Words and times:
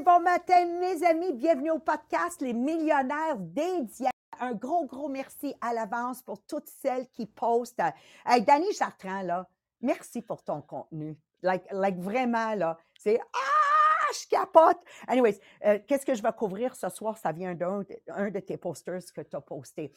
bon 0.00 0.20
matin, 0.20 0.64
mes 0.80 1.04
amis. 1.04 1.32
Bienvenue 1.34 1.70
au 1.70 1.78
podcast 1.78 2.40
Les 2.40 2.54
millionnaires 2.54 3.36
d'India. 3.36 4.10
Un 4.40 4.54
gros, 4.54 4.86
gros 4.86 5.08
merci 5.08 5.54
à 5.60 5.74
l'avance 5.74 6.22
pour 6.22 6.42
toutes 6.46 6.68
celles 6.68 7.08
qui 7.10 7.26
postent. 7.26 7.82
Hey, 8.24 8.42
Dani 8.42 8.72
Chartrand, 8.72 9.22
là, 9.22 9.46
merci 9.82 10.22
pour 10.22 10.42
ton 10.42 10.62
contenu. 10.62 11.18
Like, 11.42 11.64
like 11.70 11.98
vraiment, 11.98 12.54
là, 12.54 12.78
c'est 12.98 13.20
Ah, 13.20 14.12
je 14.14 14.28
capote. 14.28 14.78
Anyways, 15.06 15.38
euh, 15.66 15.78
qu'est-ce 15.86 16.06
que 16.06 16.14
je 16.14 16.22
vais 16.22 16.32
couvrir 16.32 16.74
ce 16.74 16.88
soir? 16.88 17.18
Ça 17.18 17.32
vient 17.32 17.54
d'un 17.54 17.82
un 18.08 18.30
de 18.30 18.40
tes 18.40 18.56
posters 18.56 19.02
que 19.14 19.20
tu 19.20 19.36
as 19.36 19.40
posté. 19.42 19.92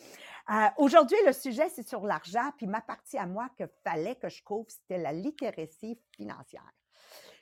Euh, 0.50 0.68
Aujourd'hui, 0.78 1.18
le 1.26 1.32
sujet, 1.32 1.70
c'est 1.70 1.88
sur 1.88 2.06
l'argent. 2.06 2.52
Puis 2.58 2.68
ma 2.68 2.82
partie 2.82 3.18
à 3.18 3.26
moi 3.26 3.48
que 3.58 3.64
fallait 3.84 4.16
que 4.16 4.28
je 4.28 4.44
couvre, 4.44 4.70
c'était 4.70 5.02
la 5.02 5.14
littératie 5.14 5.98
financière. 6.12 6.70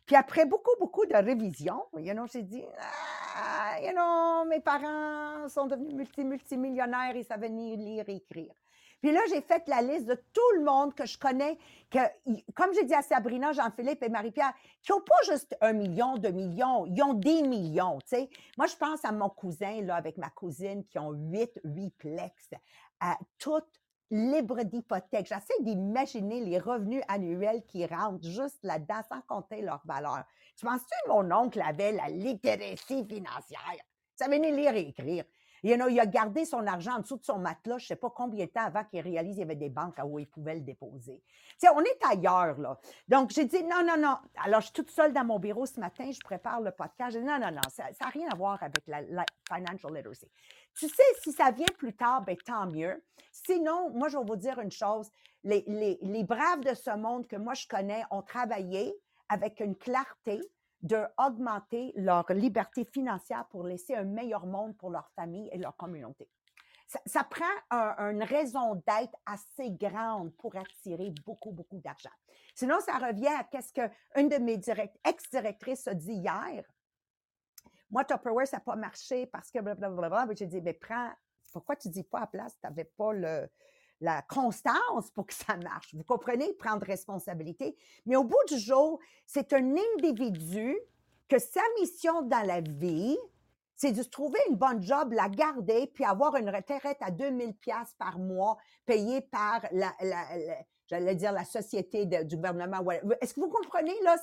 Puis 0.05 0.16
après 0.16 0.45
beaucoup, 0.45 0.75
beaucoup 0.80 1.05
de 1.05 1.16
révisions, 1.16 1.85
you 1.98 2.13
know, 2.13 2.25
j'ai 2.27 2.43
dit, 2.43 2.63
ah, 3.35 3.80
you 3.81 3.91
know, 3.91 4.45
mes 4.49 4.59
parents 4.59 5.48
sont 5.48 5.67
devenus 5.67 5.93
multi, 5.93 6.23
multimillionnaires, 6.23 7.15
ils 7.15 7.26
savaient 7.26 7.49
ni 7.49 7.77
lire 7.77 8.05
et 8.07 8.15
écrire. 8.15 8.54
Puis 9.01 9.12
là, 9.12 9.20
j'ai 9.29 9.41
fait 9.41 9.68
la 9.68 9.81
liste 9.81 10.05
de 10.05 10.15
tout 10.34 10.51
le 10.55 10.63
monde 10.63 10.93
que 10.93 11.05
je 11.05 11.18
connais, 11.18 11.57
que, 11.91 11.99
comme 12.55 12.74
j'ai 12.74 12.85
dit 12.85 12.93
à 12.93 13.01
Sabrina, 13.01 13.51
Jean-Philippe 13.51 14.01
et 14.01 14.07
Marie-Pierre, 14.07 14.54
qui 14.81 14.93
n'ont 14.93 15.01
pas 15.01 15.15
juste 15.26 15.57
un 15.59 15.74
million, 15.74 16.18
deux 16.18 16.31
millions, 16.31 16.85
ils 16.85 17.04
ont 17.04 17.13
des 17.13 17.41
millions, 17.43 17.99
tu 17.99 18.15
sais. 18.15 18.29
Moi, 18.57 18.68
je 18.68 18.77
pense 18.77 19.04
à 19.04 19.12
mon 19.12 19.27
cousin, 19.27 19.81
là, 19.81 19.96
avec 19.96 20.18
ma 20.18 20.29
cousine, 20.29 20.85
qui 20.85 20.99
ont 20.99 21.12
huit, 21.12 21.59
huit 21.65 21.91
plex, 21.98 22.49
à 23.01 23.18
toutes 23.37 23.82
libre 24.13 24.63
d'hypothèque. 24.63 25.27
J'essaie 25.27 25.61
d'imaginer 25.61 26.41
les 26.41 26.59
revenus 26.59 27.03
annuels 27.07 27.63
qui 27.65 27.85
rentrent 27.85 28.27
juste 28.27 28.59
là-dedans 28.63 29.01
sans 29.09 29.21
compter 29.21 29.61
leur 29.61 29.81
valeur. 29.85 30.23
Tu 30.55 30.65
penses-tu 30.65 31.09
mon 31.09 31.31
oncle 31.31 31.61
avait 31.61 31.91
la 31.91 32.09
littératie 32.09 33.05
financière? 33.05 33.84
Ça 34.15 34.27
venait 34.27 34.51
lire 34.51 34.75
et 34.75 34.87
écrire. 34.89 35.25
Il 35.63 35.99
a 35.99 36.05
gardé 36.05 36.43
son 36.43 36.67
argent 36.67 36.95
en 36.95 36.99
dessous 36.99 37.17
de 37.17 37.23
son 37.23 37.39
matelas, 37.39 37.77
je 37.77 37.85
ne 37.85 37.87
sais 37.87 37.95
pas 37.95 38.09
combien 38.09 38.45
de 38.45 38.51
temps 38.51 38.65
avant 38.65 38.83
qu'il 38.83 38.99
réalise 38.99 39.35
qu'il 39.35 39.39
y 39.39 39.43
avait 39.43 39.55
des 39.55 39.69
banques 39.69 39.95
où 40.05 40.19
il 40.19 40.27
pouvait 40.27 40.55
le 40.55 40.61
déposer. 40.61 41.21
Tu 41.59 41.67
on 41.69 41.79
est 41.79 42.05
ailleurs, 42.09 42.59
là. 42.59 42.77
Donc, 43.07 43.31
j'ai 43.31 43.45
dit 43.45 43.63
non, 43.63 43.81
non, 43.85 43.97
non. 43.97 44.17
Alors, 44.43 44.59
je 44.59 44.65
suis 44.65 44.73
toute 44.73 44.91
seule 44.91 45.13
dans 45.13 45.23
mon 45.23 45.39
bureau 45.39 45.65
ce 45.65 45.79
matin, 45.79 46.11
je 46.11 46.19
prépare 46.19 46.59
le 46.59 46.71
podcast. 46.71 47.17
Non, 47.17 47.39
non, 47.39 47.51
non, 47.51 47.61
ça 47.69 47.85
n'a 48.01 48.07
rien 48.07 48.27
à 48.29 48.35
voir 48.35 48.61
avec 48.61 48.85
la, 48.87 49.01
la, 49.03 49.25
financial 49.47 49.95
literacy. 49.95 50.27
Tu 50.77 50.89
sais, 50.89 51.03
si 51.21 51.31
ça 51.31 51.51
vient 51.51 51.65
plus 51.77 51.93
tard, 51.93 52.23
ben, 52.23 52.35
tant 52.45 52.67
mieux. 52.67 53.01
Sinon, 53.31 53.89
moi, 53.91 54.09
je 54.09 54.17
vais 54.17 54.23
vous 54.25 54.35
dire 54.35 54.59
une 54.59 54.71
chose. 54.71 55.09
Les, 55.45 55.63
les, 55.67 55.97
les 56.01 56.23
braves 56.23 56.61
de 56.61 56.73
ce 56.73 56.91
monde 56.91 57.27
que 57.27 57.35
moi, 57.35 57.53
je 57.53 57.67
connais 57.67 58.03
ont 58.11 58.21
travaillé 58.21 58.93
avec 59.29 59.59
une 59.59 59.75
clarté, 59.75 60.41
d'augmenter 60.84 61.93
leur 61.95 62.31
liberté 62.34 62.85
financière 62.85 63.48
pour 63.49 63.63
laisser 63.63 63.95
un 63.95 64.03
meilleur 64.03 64.45
monde 64.45 64.78
pour 64.78 64.91
leur 64.91 65.09
famille 65.16 65.50
et 65.51 65.57
leur 65.57 65.75
communauté. 65.75 66.29
Ça, 67.06 67.23
prend 67.23 67.45
un, 67.72 68.12
une 68.12 68.23
raison 68.23 68.75
d'être 68.75 69.16
assez 69.25 69.72
grande 69.72 70.35
pour 70.35 70.56
attirer 70.56 71.12
beaucoup, 71.25 71.52
beaucoup 71.52 71.80
d'argent. 71.80 72.12
Sinon, 72.53 72.80
ça 72.81 73.00
revient 73.00 73.34
à 73.40 73.46
qu'est-ce 73.46 73.74
qu'une 73.74 74.30
de 74.30 74.38
mes 74.38 74.62
ex-directrices 75.03 75.88
a 75.88 75.96
dit 75.96 76.13
hier. 76.13 76.63
Moi, 77.90 78.03
Tupperware, 78.03 78.47
ça 78.47 78.58
n'a 78.58 78.62
pas 78.62 78.75
marché 78.75 79.25
parce 79.25 79.50
que 79.50 79.59
blablabla. 79.59 80.28
J'ai 80.35 80.46
dit, 80.46 80.62
mais 80.62 80.74
prends, 80.74 81.12
pourquoi 81.52 81.75
tu 81.75 81.90
dis 81.90 82.03
pas 82.03 82.22
à 82.22 82.28
place, 82.28 82.59
tu 82.59 82.68
n'avais 82.68 82.85
pas 82.85 83.13
le, 83.13 83.50
la 84.03 84.22
constance 84.24 85.09
pour 85.14 85.25
que 85.25 85.34
ça 85.34 85.56
marche. 85.58 85.96
Vous 85.96 86.03
comprenez? 86.03 86.52
Prendre 86.53 86.86
responsabilité. 86.86 87.75
Mais 88.06 88.18
au 88.18 88.24
bout 88.24 88.44
du 88.50 88.59
jour, 88.59 89.00
c'est 89.25 89.53
un 89.53 89.75
individu 89.97 90.78
que 91.30 91.40
sa 91.40 91.62
mission 91.80 92.22
dans 92.24 92.46
la 92.46 92.59
vie, 92.59 93.18
c'est 93.75 93.94
de 93.94 94.03
trouver 94.03 94.40
une 94.50 94.58
bonne 94.58 94.84
job, 94.84 95.14
la 95.14 95.30
garder, 95.30 95.88
puis 95.88 96.03
avoir 96.03 96.36
une 96.36 96.50
retraite 96.50 96.97
à 97.00 97.12
2000 97.12 97.56
pièces 97.56 97.96
par 97.97 98.19
mois 98.19 98.58
payée 98.86 99.22
par 99.22 99.62
la, 99.72 99.94
j'allais 100.88 101.16
dire 101.16 101.31
la 101.31 101.46
société 101.46 102.06
du 102.06 102.35
gouvernement. 102.35 102.84
Est-ce 103.22 103.34
que 103.34 103.40
vous 103.40 103.50
comprenez 103.50 103.96
là? 104.03 104.18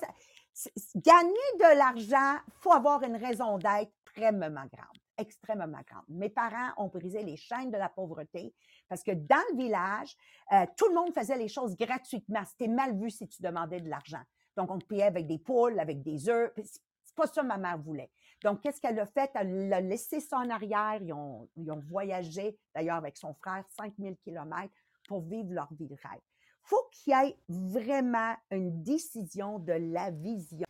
gagner 0.97 1.50
de 1.58 1.78
l'argent, 1.78 2.38
faut 2.60 2.72
avoir 2.72 3.02
une 3.02 3.16
raison 3.16 3.56
d'être 3.56 3.92
extrêmement 4.10 4.66
grande 4.72 4.98
extrêmement 5.20 5.81
grande. 5.86 6.04
Mes 6.08 6.28
parents 6.28 6.70
ont 6.76 6.88
brisé 6.88 7.22
les 7.22 7.36
chaînes 7.36 7.70
de 7.70 7.76
la 7.76 7.88
pauvreté 7.88 8.54
parce 8.88 9.03
que 9.03 9.12
dans 9.12 9.42
le 9.53 9.58
village, 9.58 10.16
euh, 10.53 10.66
tout 10.76 10.88
le 10.88 10.94
monde 10.94 11.12
faisait 11.14 11.36
les 11.36 11.48
choses 11.48 11.76
gratuitement. 11.76 12.42
C'était 12.44 12.69
mal 12.69 12.98
vu 12.98 13.10
si 13.10 13.28
tu 13.28 13.42
demandais 13.42 13.80
de 13.80 13.88
l'argent. 13.88 14.22
Donc, 14.56 14.70
on 14.70 14.78
te 14.78 14.86
payait 14.86 15.04
avec 15.04 15.26
des 15.26 15.38
poules, 15.38 15.78
avec 15.78 16.03
des 16.03 16.28
œufs. 16.28 16.53
C'est 16.56 17.14
pas 17.14 17.26
ça 17.26 17.42
que 17.42 17.47
ma 17.47 17.56
mère 17.56 17.78
voulait. 17.78 18.10
Donc, 18.42 18.62
qu'est-ce 18.62 18.80
qu'elle 18.80 18.98
a 18.98 19.06
fait? 19.06 19.30
Elle 19.34 19.72
a 19.72 19.80
laissé 19.80 20.20
ça 20.20 20.38
en 20.38 20.50
arrière. 20.50 20.98
Ils 21.00 21.12
ont, 21.12 21.48
ils 21.56 21.70
ont 21.70 21.80
voyagé, 21.80 22.59
d'ailleurs, 22.75 22.97
avec 22.97 23.16
son 23.16 23.34
frère, 23.34 23.64
5000 23.78 24.16
kilomètres 24.16 24.75
pour 25.06 25.22
vivre 25.22 25.53
leur 25.53 25.72
vie 25.75 25.86
de 25.86 25.94
rêve. 25.94 26.20
Faut 26.62 26.88
qu'il 26.92 27.12
y 27.12 27.16
ait 27.16 27.36
vraiment 27.48 28.34
une 28.50 28.82
décision 28.82 29.59
de 29.59 29.72
la 29.72 30.10
vision 30.10 30.66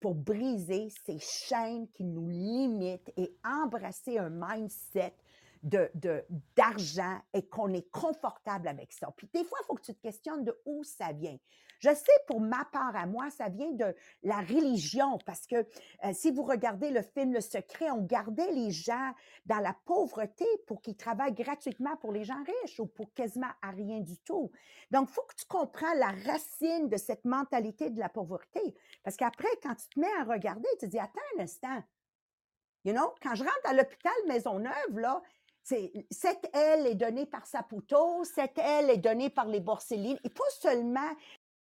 pour 0.00 0.14
briser 0.14 0.88
ces 1.04 1.18
chaînes 1.18 1.88
qui 1.88 2.04
nous 2.04 2.28
limitent 2.28 3.12
et 3.16 3.36
embrasser 3.44 4.18
un 4.18 4.30
mindset 4.30 5.14
d'argent 5.62 7.18
et 7.34 7.42
qu'on 7.48 7.72
est 7.72 7.90
confortable 7.90 8.68
avec 8.68 8.92
ça. 8.92 9.12
Puis 9.16 9.28
des 9.32 9.44
fois, 9.44 9.58
il 9.62 9.66
faut 9.66 9.74
que 9.74 9.82
tu 9.82 9.94
te 9.94 10.00
questionnes 10.00 10.44
de 10.44 10.56
où 10.64 10.84
ça 10.84 11.12
vient. 11.12 11.36
Je 11.78 11.94
sais 11.94 12.12
pour 12.26 12.40
ma 12.40 12.64
part 12.72 12.94
à 12.96 13.06
moi, 13.06 13.30
ça 13.30 13.48
vient 13.48 13.70
de 13.72 13.94
la 14.22 14.38
religion 14.38 15.18
parce 15.24 15.46
que 15.46 15.56
euh, 15.56 16.12
si 16.12 16.30
vous 16.30 16.42
regardez 16.42 16.90
le 16.90 17.02
film 17.02 17.32
Le 17.32 17.40
Secret, 17.40 17.90
on 17.90 18.02
gardait 18.02 18.50
les 18.52 18.70
gens 18.70 19.12
dans 19.46 19.58
la 19.58 19.76
pauvreté 19.84 20.44
pour 20.66 20.82
qu'ils 20.82 20.96
travaillent 20.96 21.34
gratuitement 21.34 21.96
pour 21.96 22.12
les 22.12 22.24
gens 22.24 22.42
riches 22.62 22.80
ou 22.80 22.86
pour 22.86 23.12
quasiment 23.14 23.50
à 23.62 23.70
rien 23.70 24.00
du 24.00 24.18
tout. 24.18 24.50
Donc, 24.90 25.08
faut 25.08 25.22
que 25.22 25.36
tu 25.36 25.46
comprennes 25.46 25.98
la 25.98 26.12
racine 26.30 26.88
de 26.88 26.96
cette 26.96 27.24
mentalité 27.24 27.90
de 27.90 28.00
la 28.00 28.08
pauvreté. 28.08 28.74
Parce 29.02 29.16
qu'après, 29.16 29.48
quand 29.62 29.74
tu 29.74 29.88
te 29.88 30.00
mets 30.00 30.12
à 30.20 30.24
regarder, 30.24 30.68
tu 30.80 30.86
te 30.86 30.90
dis, 30.90 30.98
attends 30.98 31.20
un 31.38 31.42
instant. 31.42 31.82
You 32.84 32.92
know, 32.92 33.12
quand 33.22 33.34
je 33.34 33.42
rentre 33.42 33.60
à 33.64 33.74
l'hôpital 33.74 34.12
Maisonneuve, 34.26 34.98
là, 34.98 35.22
cette 36.10 36.48
aile 36.54 36.86
est 36.86 36.94
donnée 36.94 37.26
par 37.26 37.46
Saputo, 37.46 38.24
cette 38.24 38.56
aile 38.58 38.90
est 38.90 38.98
donnée 38.98 39.28
par 39.28 39.46
les 39.46 39.60
Borsellines, 39.60 40.18
et 40.24 40.30
pas 40.30 40.48
seulement 40.60 41.10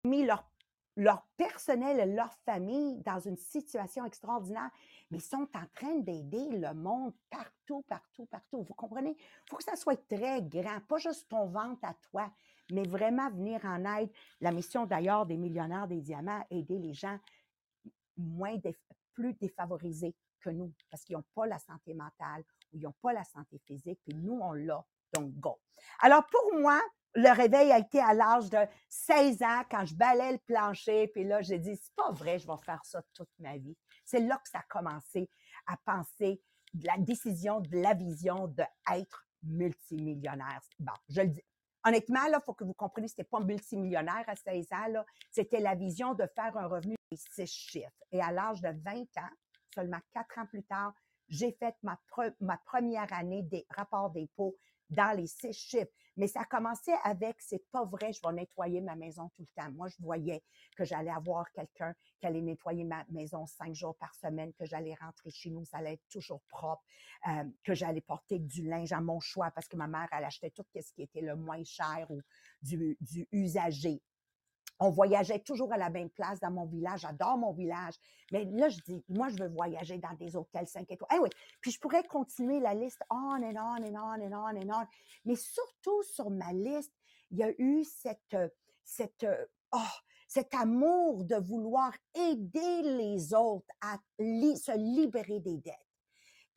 mis 0.05 0.25
leur, 0.25 0.49
leur 0.95 1.25
personnel 1.37 2.15
leur 2.15 2.33
famille 2.45 3.01
dans 3.01 3.19
une 3.19 3.37
situation 3.37 4.05
extraordinaire, 4.05 4.69
mais 5.11 5.17
ils 5.17 5.21
sont 5.21 5.47
en 5.53 5.65
train 5.73 5.95
d'aider 5.99 6.47
le 6.51 6.73
monde 6.73 7.13
partout, 7.29 7.83
partout, 7.87 8.25
partout. 8.25 8.63
Vous 8.63 8.73
comprenez? 8.73 9.15
Il 9.17 9.49
faut 9.49 9.57
que 9.57 9.63
ça 9.63 9.75
soit 9.75 10.07
très 10.07 10.41
grand, 10.41 10.79
pas 10.87 10.97
juste 10.97 11.29
ton 11.29 11.47
ventre 11.47 11.83
à 11.83 11.93
toi, 12.09 12.31
mais 12.71 12.83
vraiment 12.83 13.29
venir 13.29 13.63
en 13.65 13.83
aide. 13.97 14.09
La 14.41 14.51
mission 14.51 14.85
d'ailleurs 14.85 15.25
des 15.25 15.37
millionnaires 15.37 15.87
des 15.87 16.01
diamants, 16.01 16.45
aider 16.49 16.79
les 16.79 16.93
gens 16.93 17.19
moins 18.17 18.57
plus 19.13 19.33
défavorisés 19.33 20.15
que 20.39 20.49
nous, 20.49 20.71
parce 20.89 21.03
qu'ils 21.03 21.15
n'ont 21.15 21.23
pas 21.33 21.45
la 21.45 21.59
santé 21.59 21.93
mentale 21.93 22.43
ou 22.71 22.77
ils 22.77 22.83
n'ont 22.83 22.95
pas 23.01 23.13
la 23.13 23.23
santé 23.23 23.59
physique, 23.65 23.99
puis 24.05 24.15
nous, 24.15 24.39
on 24.41 24.53
l'a. 24.53 24.85
Donc, 25.13 25.31
go. 25.39 25.59
Alors, 25.99 26.25
pour 26.27 26.59
moi, 26.59 26.81
le 27.15 27.33
réveil 27.33 27.71
a 27.71 27.79
été 27.79 27.99
à 27.99 28.13
l'âge 28.13 28.49
de 28.49 28.59
16 28.89 29.41
ans 29.41 29.63
quand 29.69 29.85
je 29.85 29.95
balais 29.95 30.33
le 30.33 30.37
plancher. 30.39 31.07
Puis 31.07 31.23
là, 31.23 31.41
j'ai 31.41 31.59
dit, 31.59 31.75
c'est 31.75 31.95
pas 31.95 32.11
vrai, 32.11 32.37
je 32.39 32.45
vais 32.45 32.57
faire 32.63 32.83
ça 32.83 33.01
toute 33.13 33.29
ma 33.39 33.57
vie. 33.57 33.77
C'est 34.03 34.19
là 34.19 34.37
que 34.37 34.49
ça 34.49 34.59
a 34.59 34.63
commencé 34.63 35.29
à 35.65 35.77
penser 35.77 36.41
de 36.73 36.87
la 36.87 36.97
décision, 36.97 37.61
de 37.61 37.77
la 37.77 37.93
vision 37.93 38.47
d'être 38.47 39.25
multimillionnaire. 39.43 40.59
Bon, 40.79 40.93
je 41.07 41.21
le 41.21 41.29
dis. 41.29 41.43
Honnêtement, 41.85 42.27
là, 42.27 42.39
il 42.41 42.45
faut 42.45 42.53
que 42.53 42.63
vous 42.63 42.73
compreniez, 42.73 43.07
c'était 43.07 43.23
pas 43.23 43.39
multimillionnaire 43.39 44.23
à 44.27 44.35
16 44.35 44.67
ans. 44.71 45.03
C'était 45.31 45.59
la 45.59 45.75
vision 45.75 46.15
de 46.15 46.27
faire 46.35 46.57
un 46.57 46.67
revenu 46.67 46.95
de 47.11 47.17
six 47.17 47.45
chiffres. 47.45 48.03
Et 48.11 48.21
à 48.21 48.31
l'âge 48.31 48.59
de 48.59 48.69
20 48.69 49.01
ans, 49.17 49.29
seulement 49.73 49.99
quatre 50.11 50.39
ans 50.39 50.47
plus 50.47 50.63
tard, 50.63 50.93
j'ai 51.29 51.51
fait 51.51 51.75
ma, 51.83 51.99
ma 52.39 52.57
première 52.57 53.11
année 53.13 53.43
des 53.43 53.65
rapports 53.69 54.09
d'impôts 54.09 54.55
dans 54.89 55.15
les 55.15 55.27
six 55.27 55.53
chiffres. 55.53 55.91
Mais 56.17 56.27
ça 56.27 56.41
a 56.41 56.45
commencé 56.45 56.91
avec, 57.03 57.35
c'est 57.39 57.63
pas 57.71 57.83
vrai, 57.83 58.13
je 58.13 58.19
vais 58.25 58.33
nettoyer 58.33 58.81
ma 58.81 58.95
maison 58.95 59.29
tout 59.35 59.43
le 59.43 59.61
temps. 59.61 59.71
Moi, 59.71 59.87
je 59.89 59.95
voyais 59.99 60.43
que 60.77 60.85
j'allais 60.85 61.11
avoir 61.11 61.51
quelqu'un 61.51 61.93
qui 62.19 62.27
allait 62.27 62.41
nettoyer 62.41 62.83
ma 62.83 63.03
maison 63.09 63.45
cinq 63.45 63.73
jours 63.73 63.95
par 63.97 64.13
semaine, 64.15 64.53
que 64.53 64.65
j'allais 64.65 64.95
rentrer 64.95 65.29
chez 65.29 65.49
nous, 65.49 65.65
ça 65.65 65.77
allait 65.77 65.93
être 65.93 66.07
toujours 66.09 66.41
propre, 66.49 66.83
euh, 67.27 67.43
que 67.63 67.73
j'allais 67.73 68.01
porter 68.01 68.39
du 68.39 68.67
linge 68.67 68.93
à 68.93 69.01
mon 69.01 69.19
choix 69.19 69.51
parce 69.51 69.67
que 69.67 69.75
ma 69.75 69.87
mère, 69.87 70.07
elle 70.11 70.23
achetait 70.23 70.51
tout 70.51 70.63
ce 70.73 70.93
qui 70.93 71.01
était 71.01 71.21
le 71.21 71.35
moins 71.35 71.63
cher 71.63 72.07
ou 72.09 72.21
du, 72.61 72.97
du 73.01 73.27
usagé 73.31 74.01
on 74.79 74.89
voyageait 74.89 75.39
toujours 75.39 75.71
à 75.71 75.77
la 75.77 75.89
même 75.89 76.09
place 76.09 76.39
dans 76.39 76.51
mon 76.51 76.65
village. 76.65 77.01
J'adore 77.01 77.37
mon 77.37 77.53
village. 77.53 77.93
Mais 78.31 78.45
là, 78.45 78.69
je 78.69 78.79
dis, 78.81 79.03
moi, 79.07 79.29
je 79.29 79.41
veux 79.41 79.49
voyager 79.49 79.97
dans 79.97 80.13
des 80.13 80.35
hôtels 80.35 80.67
5 80.67 80.91
étoiles. 80.91 81.09
Eh 81.15 81.19
oui. 81.19 81.29
Puis 81.61 81.71
je 81.71 81.79
pourrais 81.79 82.03
continuer 82.03 82.59
la 82.59 82.73
liste 82.73 83.01
on 83.09 83.41
and 83.41 83.55
on 83.55 83.83
and 83.83 83.95
on 83.95 84.21
and 84.21 84.33
on 84.33 84.57
and 84.57 84.81
on. 84.81 84.85
Mais 85.23 85.35
surtout 85.35 86.03
sur 86.03 86.29
ma 86.29 86.51
liste, 86.51 86.93
il 87.31 87.37
y 87.39 87.43
a 87.43 87.51
eu 87.57 87.83
cette, 87.83 88.37
cette, 88.83 89.25
oh, 89.71 89.77
cet 90.27 90.53
amour 90.53 91.23
de 91.23 91.35
vouloir 91.35 91.91
aider 92.13 92.81
les 92.81 93.33
autres 93.33 93.71
à 93.81 93.97
se 94.19 94.77
libérer 94.77 95.39
des 95.39 95.57
dettes. 95.57 95.73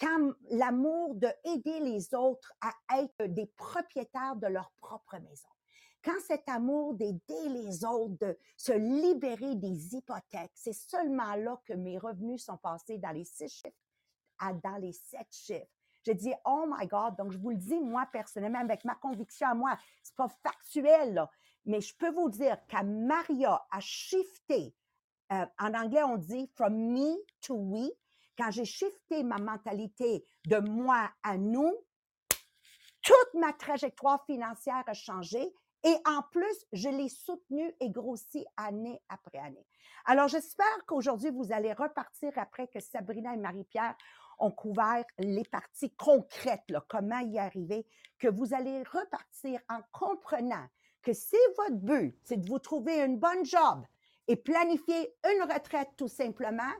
Quand 0.01 0.33
l'amour 0.51 1.15
de 1.17 1.29
aider 1.45 1.81
les 1.81 2.15
autres 2.15 2.53
à 2.61 2.73
être 3.01 3.25
des 3.27 3.47
propriétaires 3.47 4.37
de 4.37 4.47
leur 4.47 4.71
propre 4.81 5.19
maison. 5.19 5.49
Quand 6.05 6.19
cet 6.27 6.49
amour 6.49 6.95
d'aider 6.95 7.49
les 7.49 7.85
autres, 7.85 8.17
de 8.21 8.39
se 8.57 8.73
libérer 8.73 9.57
des 9.57 9.97
hypothèques, 9.97 10.53
c'est 10.55 10.73
seulement 10.73 11.35
là 11.35 11.61
que 11.65 11.73
mes 11.73 11.99
revenus 11.99 12.45
sont 12.45 12.57
passés 12.57 12.99
dans 12.99 13.11
les 13.11 13.25
six 13.25 13.49
chiffres 13.49 13.77
à 14.39 14.53
dans 14.53 14.77
les 14.77 14.93
sept 14.93 15.27
chiffres. 15.31 15.67
J'ai 16.05 16.15
dit, 16.15 16.33
oh 16.45 16.65
my 16.69 16.87
God, 16.87 17.17
donc 17.17 17.33
je 17.33 17.39
vous 17.39 17.51
le 17.51 17.57
dis, 17.57 17.81
moi, 17.81 18.07
personnellement, 18.13 18.61
avec 18.61 18.85
ma 18.85 18.95
conviction 18.95 19.49
à 19.49 19.55
moi, 19.55 19.77
c'est 20.03 20.15
pas 20.15 20.29
factuel, 20.43 21.15
là, 21.15 21.31
mais 21.65 21.81
je 21.81 21.95
peux 21.97 22.11
vous 22.13 22.31
dire 22.31 22.57
qu'à 22.67 22.83
Maria 22.83 23.67
a 23.71 23.81
shifté, 23.81 24.75
euh, 25.33 25.45
en 25.59 25.75
anglais, 25.75 26.03
on 26.03 26.17
dit 26.17 26.51
from 26.55 26.75
me 26.75 27.15
to 27.43 27.55
we, 27.55 27.91
quand 28.39 28.51
j'ai 28.51 28.65
shifté 28.65 29.23
ma 29.23 29.39
mentalité 29.39 30.25
de 30.47 30.59
moi 30.59 31.11
à 31.23 31.37
nous, 31.37 31.75
toute 33.03 33.35
ma 33.35 33.53
trajectoire 33.53 34.25
financière 34.25 34.85
a 34.87 34.95
changé 34.95 35.53
et 35.85 35.95
en 36.07 36.23
plus, 36.31 36.67
je 36.73 36.89
l'ai 36.89 37.09
soutenu 37.09 37.73
et 37.81 37.91
grossi 37.91 38.45
année 38.57 39.01
après 39.09 39.39
année. 39.39 39.67
Alors, 40.05 40.29
j'espère 40.29 40.87
qu'aujourd'hui, 40.87 41.31
vous 41.31 41.53
allez 41.53 41.73
repartir 41.73 42.33
après 42.37 42.67
que 42.69 42.81
Sabrina 42.81 43.35
et 43.35 43.39
Marie-Pierre 43.39 43.97
ont 44.39 44.51
couvert 44.51 45.05
les 45.19 45.45
parties 45.45 45.91
concrètes, 45.95 46.73
comment 46.89 47.21
y 47.21 47.39
arriver, 47.39 47.87
que 48.19 48.29
vous 48.29 48.55
allez 48.55 48.83
repartir 48.83 49.61
en 49.69 49.81
comprenant 49.93 50.67
que 51.03 51.13
si 51.13 51.37
votre 51.57 51.77
but, 51.77 52.17
c'est 52.25 52.41
de 52.41 52.49
vous 52.49 52.59
trouver 52.59 53.01
une 53.01 53.19
bonne 53.19 53.45
job 53.45 53.85
et 54.27 54.37
planifier 54.37 55.15
une 55.25 55.43
retraite 55.43 55.91
tout 55.97 56.09
simplement, 56.09 56.73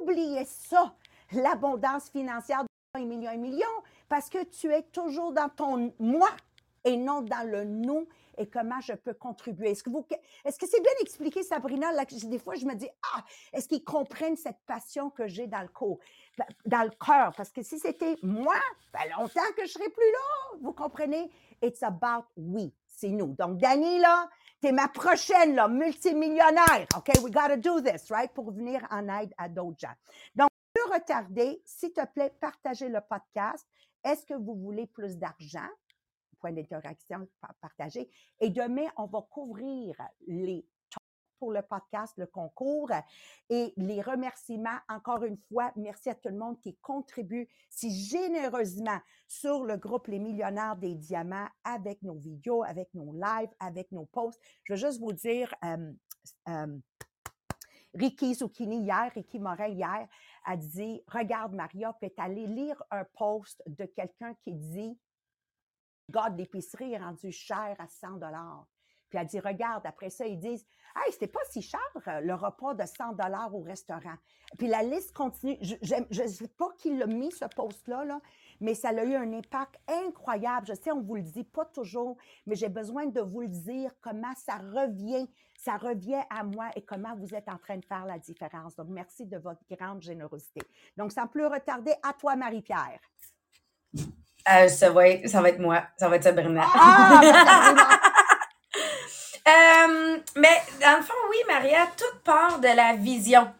oubliez 0.00 0.44
ça, 0.44 0.94
l'abondance 1.32 2.10
financière 2.10 2.64
de 2.64 3.00
millions 3.04 3.30
et 3.30 3.38
millions, 3.38 3.66
parce 4.08 4.28
que 4.28 4.44
tu 4.44 4.72
es 4.72 4.82
toujours 4.82 5.32
dans 5.32 5.48
ton 5.48 5.92
moi 5.98 6.30
et 6.84 6.96
non 6.96 7.22
dans 7.22 7.48
le 7.48 7.64
nous 7.64 8.08
et 8.38 8.48
comment 8.48 8.80
je 8.80 8.92
peux 8.92 9.14
contribuer. 9.14 9.70
Est-ce 9.70 9.82
que 9.82 9.90
vous, 9.90 10.06
est-ce 10.44 10.58
que 10.58 10.66
c'est 10.66 10.80
bien 10.80 10.92
expliqué, 11.00 11.42
Sabrina? 11.42 11.88
Des 12.24 12.38
fois, 12.38 12.54
je 12.54 12.66
me 12.66 12.74
dis, 12.74 12.88
ah, 13.14 13.24
est-ce 13.52 13.68
qu'ils 13.68 13.84
comprennent 13.84 14.36
cette 14.36 14.60
passion 14.66 15.10
que 15.10 15.26
j'ai 15.26 15.46
dans 15.46 15.62
le 15.62 15.68
dans 16.66 16.82
le 16.82 16.90
cœur? 16.90 17.32
Parce 17.36 17.50
que 17.50 17.62
si 17.62 17.78
c'était 17.78 18.16
moi, 18.22 18.56
ben 18.92 19.00
longtemps 19.18 19.40
que 19.56 19.66
je 19.66 19.72
serais 19.72 19.88
plus 19.88 20.10
là. 20.12 20.58
Vous 20.60 20.72
comprenez? 20.72 21.30
It's 21.62 21.82
about 21.82 22.26
we. 22.36 22.70
C'est 22.86 23.08
nous. 23.08 23.34
Donc, 23.38 23.58
Dani, 23.58 23.98
là, 23.98 24.28
t'es 24.60 24.72
ma 24.72 24.88
prochaine, 24.88 25.54
là, 25.54 25.68
multimillionnaire. 25.68 26.86
OK, 26.96 27.08
we 27.22 27.32
gotta 27.32 27.56
do 27.56 27.80
this, 27.80 28.10
right? 28.10 28.32
Pour 28.32 28.52
venir 28.52 28.86
en 28.90 29.08
aide 29.08 29.32
à 29.38 29.48
d'autres 29.48 29.78
gens. 29.78 29.94
Donc, 30.34 30.50
plus 30.72 30.92
retarder, 30.92 31.60
s'il 31.64 31.92
te 31.92 32.04
plaît, 32.06 32.32
partagez 32.40 32.88
le 32.88 33.00
podcast. 33.00 33.66
Est-ce 34.04 34.24
que 34.24 34.34
vous 34.34 34.54
voulez 34.54 34.86
plus 34.86 35.16
d'argent? 35.16 35.68
Point 36.40 36.52
d'interaction 36.52 37.28
partagé. 37.60 38.10
Et 38.40 38.50
demain, 38.50 38.88
on 38.96 39.06
va 39.06 39.22
couvrir 39.30 39.96
les 40.26 40.66
pour 41.40 41.52
le 41.52 41.62
podcast, 41.62 42.12
le 42.18 42.26
concours 42.26 42.90
et 43.48 43.72
les 43.78 44.02
remerciements. 44.02 44.78
Encore 44.88 45.24
une 45.24 45.38
fois, 45.48 45.72
merci 45.74 46.10
à 46.10 46.14
tout 46.14 46.28
le 46.28 46.36
monde 46.36 46.60
qui 46.60 46.76
contribue 46.76 47.48
si 47.70 47.90
généreusement 47.90 48.98
sur 49.26 49.64
le 49.64 49.78
groupe 49.78 50.06
Les 50.06 50.18
Millionnaires 50.18 50.76
des 50.76 50.94
Diamants 50.94 51.48
avec 51.64 52.02
nos 52.02 52.14
vidéos, 52.14 52.62
avec 52.62 52.92
nos 52.94 53.12
lives, 53.14 53.50
avec 53.58 53.90
nos 53.90 54.04
posts. 54.04 54.38
Je 54.64 54.74
veux 54.74 54.78
juste 54.78 55.00
vous 55.00 55.14
dire, 55.14 55.52
Ricky 57.94 58.34
Zucchini 58.34 58.82
hier, 58.82 59.10
Ricky 59.14 59.38
Morin 59.40 59.68
hier, 59.68 60.06
a 60.44 60.56
dit, 60.56 61.02
regarde 61.08 61.54
Maria, 61.54 61.94
peut 62.00 62.12
aller 62.18 62.46
lire 62.46 62.82
un 62.90 63.04
post 63.14 63.62
de 63.66 63.86
quelqu'un 63.86 64.34
qui 64.44 64.54
dit, 64.54 64.98
gars 66.10 66.30
d'épicerie 66.30 66.92
est 66.92 66.98
rendu 66.98 67.32
cher 67.32 67.76
à 67.78 67.86
100 67.88 68.18
dollars. 68.18 68.66
Puis 69.10 69.18
elle 69.18 69.26
dit, 69.26 69.40
regarde, 69.40 69.84
après 69.86 70.08
ça, 70.08 70.26
ils 70.26 70.38
disent, 70.38 70.64
hey, 70.96 71.12
c'était 71.12 71.26
pas 71.26 71.40
si 71.50 71.60
cher 71.62 71.80
euh, 72.06 72.20
le 72.20 72.34
repas 72.34 72.74
de 72.74 72.84
100 72.86 73.14
dollars 73.14 73.54
au 73.54 73.60
restaurant. 73.60 74.14
Puis 74.56 74.68
la 74.68 74.82
liste 74.82 75.12
continue. 75.12 75.58
Je 75.60 76.22
ne 76.22 76.28
sais 76.28 76.48
pas 76.48 76.70
qui 76.78 76.96
l'a 76.96 77.06
mis, 77.06 77.32
ce 77.32 77.44
post-là, 77.44 78.04
là, 78.04 78.20
mais 78.60 78.74
ça 78.74 78.90
a 78.90 79.04
eu 79.04 79.14
un 79.14 79.32
impact 79.32 79.80
incroyable. 79.88 80.66
Je 80.66 80.74
sais, 80.74 80.92
on 80.92 81.00
vous 81.00 81.16
le 81.16 81.22
dit 81.22 81.44
pas 81.44 81.64
toujours, 81.64 82.16
mais 82.46 82.54
j'ai 82.54 82.68
besoin 82.68 83.06
de 83.06 83.20
vous 83.20 83.40
le 83.40 83.48
dire, 83.48 83.90
comment 84.00 84.34
ça 84.36 84.56
revient, 84.58 85.28
ça 85.56 85.76
revient 85.76 86.22
à 86.30 86.44
moi 86.44 86.70
et 86.76 86.82
comment 86.82 87.14
vous 87.16 87.34
êtes 87.34 87.48
en 87.48 87.58
train 87.58 87.78
de 87.78 87.84
faire 87.84 88.06
la 88.06 88.18
différence. 88.18 88.76
Donc, 88.76 88.88
merci 88.90 89.26
de 89.26 89.38
votre 89.38 89.62
grande 89.70 90.02
générosité. 90.02 90.60
Donc, 90.96 91.12
sans 91.12 91.26
plus 91.26 91.46
retarder, 91.46 91.94
à 92.02 92.12
toi, 92.12 92.36
Marie-Pierre. 92.36 93.00
Euh, 94.52 94.68
ça, 94.68 94.90
va 94.90 95.08
être, 95.08 95.28
ça 95.28 95.40
va 95.40 95.48
être 95.50 95.60
moi. 95.60 95.84
Ça 95.96 96.08
va 96.08 96.16
être 96.16 96.24
Sabrina. 96.24 96.66
Ah, 96.74 97.20
ben, 97.22 97.34
euh, 99.48 100.18
mais 100.36 100.62
dans 100.80 100.96
le 100.98 101.02
fond, 101.02 101.14
oui, 101.30 101.36
Maria, 101.46 101.86
toute 101.96 102.22
part 102.24 102.58
de 102.58 102.68
la 102.68 102.94
vision. 102.94 103.52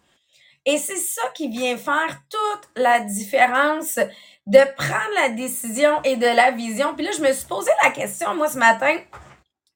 Et 0.67 0.79
c'est 0.79 0.97
ça 0.97 1.23
qui 1.35 1.49
vient 1.49 1.77
faire 1.77 2.21
toute 2.29 2.69
la 2.77 3.01
différence 3.01 3.99
de 4.47 4.59
prendre 4.77 5.15
la 5.17 5.31
décision 5.31 6.03
et 6.03 6.17
de 6.17 6.27
la 6.27 6.51
vision. 6.51 6.95
Puis 6.95 7.05
là, 7.05 7.13
je 7.17 7.23
me 7.23 7.33
suis 7.33 7.47
posé 7.47 7.71
la 7.83 7.91
question, 7.91 8.35
moi, 8.35 8.49
ce 8.49 8.59
matin. 8.59 8.97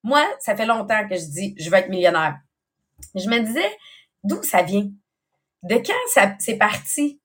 Moi, 0.02 0.24
ça 0.40 0.56
fait 0.56 0.66
longtemps 0.66 1.08
que 1.08 1.16
je 1.16 1.24
dis, 1.24 1.54
je 1.58 1.70
veux 1.70 1.76
être 1.76 1.88
millionnaire. 1.88 2.38
Je 3.14 3.28
me 3.28 3.38
disais, 3.38 3.76
d'où 4.22 4.42
ça 4.42 4.62
vient? 4.62 4.88
De 5.62 5.76
quand 5.76 5.94
ça, 6.12 6.34
c'est 6.38 6.56
parti? 6.56 7.20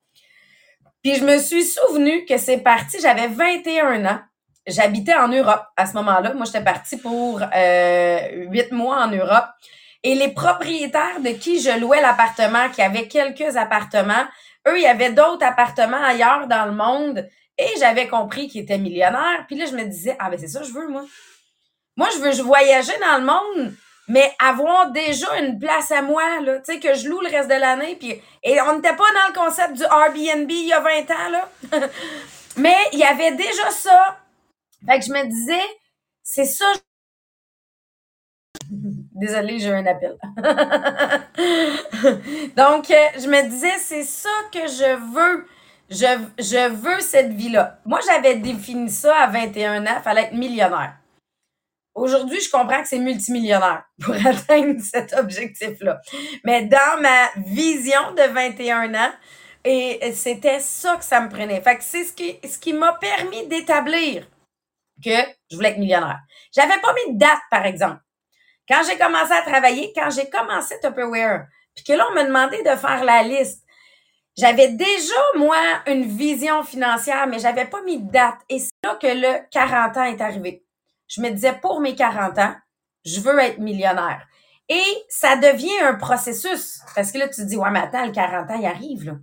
Puis 1.03 1.15
je 1.15 1.23
me 1.23 1.37
suis 1.37 1.63
souvenu 1.63 2.25
que 2.25 2.37
c'est 2.37 2.57
parti, 2.57 2.97
j'avais 3.01 3.27
21 3.27 4.05
ans. 4.05 4.19
J'habitais 4.67 5.15
en 5.15 5.29
Europe 5.29 5.63
à 5.77 5.85
ce 5.85 5.93
moment-là. 5.93 6.33
Moi, 6.33 6.45
j'étais 6.45 6.63
partie 6.63 6.97
pour 6.97 7.41
euh, 7.41 8.19
8 8.49 8.71
mois 8.71 9.03
en 9.03 9.07
Europe. 9.11 9.47
Et 10.03 10.15
les 10.15 10.29
propriétaires 10.29 11.19
de 11.21 11.29
qui 11.29 11.59
je 11.59 11.77
louais 11.79 12.01
l'appartement, 12.01 12.69
qui 12.69 12.81
avaient 12.81 13.07
quelques 13.07 13.57
appartements, 13.57 14.25
eux, 14.67 14.77
il 14.77 14.83
y 14.83 14.87
avait 14.87 15.11
d'autres 15.11 15.45
appartements 15.45 16.03
ailleurs 16.03 16.47
dans 16.47 16.65
le 16.65 16.73
monde. 16.73 17.27
Et 17.57 17.67
j'avais 17.79 18.07
compris 18.07 18.47
qu'ils 18.47 18.61
étaient 18.61 18.77
millionnaires. 18.77 19.45
Puis 19.47 19.57
là, 19.57 19.65
je 19.65 19.75
me 19.75 19.83
disais, 19.85 20.15
ah 20.19 20.29
ben 20.29 20.39
c'est 20.39 20.47
ça 20.47 20.59
que 20.59 20.67
je 20.67 20.73
veux, 20.73 20.87
moi. 20.87 21.03
Moi, 21.97 22.07
je 22.13 22.19
veux 22.19 22.31
je 22.31 22.41
voyager 22.41 22.93
dans 23.01 23.17
le 23.17 23.25
monde 23.25 23.73
mais 24.09 24.33
avoir 24.39 24.91
déjà 24.91 25.39
une 25.39 25.59
place 25.59 25.91
à 25.91 26.01
moi, 26.01 26.41
là, 26.41 26.59
tu 26.59 26.73
sais, 26.73 26.79
que 26.79 26.95
je 26.95 27.07
loue 27.07 27.21
le 27.21 27.29
reste 27.29 27.47
de 27.47 27.55
l'année, 27.55 27.95
puis 27.95 28.19
et 28.43 28.59
on 28.61 28.75
n'était 28.75 28.95
pas 28.95 29.11
dans 29.13 29.27
le 29.27 29.33
concept 29.33 29.73
du 29.73 29.83
Airbnb 29.83 30.49
il 30.49 30.67
y 30.67 30.73
a 30.73 30.79
20 30.79 31.11
ans, 31.11 31.29
là. 31.31 31.47
mais 32.57 32.75
il 32.91 32.99
y 32.99 33.03
avait 33.03 33.33
déjà 33.33 33.69
ça. 33.69 34.17
Fait 34.85 34.99
que 34.99 35.05
je 35.05 35.11
me 35.11 35.27
disais, 35.27 35.61
c'est 36.23 36.45
ça. 36.45 36.65
Désolée, 38.69 39.59
j'ai 39.59 39.71
un 39.71 39.85
appel. 39.85 40.17
Donc, 42.57 42.89
euh, 42.89 42.95
je 43.15 43.27
me 43.27 43.47
disais, 43.47 43.77
c'est 43.77 44.03
ça 44.03 44.29
que 44.51 44.67
je 44.67 44.95
veux. 45.13 45.45
Je, 45.91 46.07
je 46.39 46.69
veux 46.69 46.99
cette 46.99 47.33
vie-là. 47.33 47.79
Moi, 47.85 47.99
j'avais 48.05 48.37
défini 48.37 48.89
ça 48.89 49.15
à 49.15 49.27
21 49.27 49.85
ans, 49.85 50.01
fallait 50.03 50.23
être 50.23 50.33
millionnaire. 50.33 50.98
Aujourd'hui, 51.95 52.39
je 52.39 52.49
comprends 52.49 52.81
que 52.81 52.87
c'est 52.87 52.99
multimillionnaire 52.99 53.83
pour 54.01 54.15
atteindre 54.25 54.81
cet 54.81 55.13
objectif-là. 55.13 55.99
Mais 56.43 56.65
dans 56.65 57.01
ma 57.01 57.29
vision 57.37 58.13
de 58.15 58.31
21 58.31 58.95
ans, 58.95 59.11
et 59.65 60.13
c'était 60.13 60.59
ça 60.59 60.95
que 60.95 61.03
ça 61.03 61.19
me 61.19 61.29
prenait. 61.29 61.61
Fait 61.61 61.77
que 61.77 61.83
c'est 61.83 62.05
ce 62.05 62.13
qui, 62.13 62.39
ce 62.47 62.57
qui 62.57 62.73
m'a 62.73 62.93
permis 62.93 63.45
d'établir 63.47 64.25
que 65.03 65.15
je 65.49 65.55
voulais 65.55 65.69
être 65.69 65.77
millionnaire. 65.77 66.19
J'avais 66.53 66.79
pas 66.79 66.93
mis 66.93 67.13
de 67.13 67.19
date, 67.19 67.41
par 67.51 67.65
exemple. 67.65 67.99
Quand 68.67 68.81
j'ai 68.87 68.97
commencé 68.97 69.33
à 69.33 69.41
travailler, 69.41 69.91
quand 69.95 70.09
j'ai 70.11 70.29
commencé 70.29 70.75
Tupperware, 70.81 71.47
puis 71.75 71.83
que 71.83 71.93
là, 71.93 72.05
on 72.09 72.15
me 72.15 72.25
demandait 72.25 72.63
de 72.63 72.75
faire 72.75 73.03
la 73.03 73.23
liste, 73.23 73.63
j'avais 74.37 74.69
déjà, 74.69 75.21
moi, 75.35 75.57
une 75.87 76.05
vision 76.05 76.63
financière, 76.63 77.27
mais 77.27 77.39
j'avais 77.39 77.65
pas 77.65 77.81
mis 77.81 78.01
de 78.01 78.09
date. 78.11 78.37
Et 78.47 78.59
c'est 78.59 78.71
là 78.83 78.95
que 78.95 79.07
le 79.07 79.49
40 79.51 79.97
ans 79.97 80.03
est 80.03 80.21
arrivé 80.21 80.63
je 81.09 81.21
me 81.21 81.29
disais, 81.31 81.53
pour 81.53 81.81
mes 81.81 81.95
40 81.95 82.37
ans, 82.39 82.55
je 83.03 83.19
veux 83.19 83.37
être 83.39 83.59
millionnaire. 83.59 84.25
Et 84.69 84.83
ça 85.09 85.35
devient 85.35 85.79
un 85.81 85.95
processus. 85.95 86.79
Parce 86.95 87.11
que 87.11 87.17
là, 87.17 87.27
tu 87.27 87.41
te 87.41 87.47
dis, 87.47 87.57
ouais, 87.57 87.71
mais 87.71 87.79
attends, 87.79 88.05
le 88.05 88.11
40 88.11 88.51
ans, 88.51 88.59
il 88.59 88.65
arrive, 88.65 89.05
là. 89.05 89.13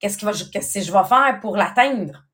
Qu'est-ce 0.00 0.16
que, 0.16 0.80
je 0.80 0.92
vais 0.92 1.04
faire 1.04 1.38
pour 1.40 1.56
l'atteindre? 1.56 2.24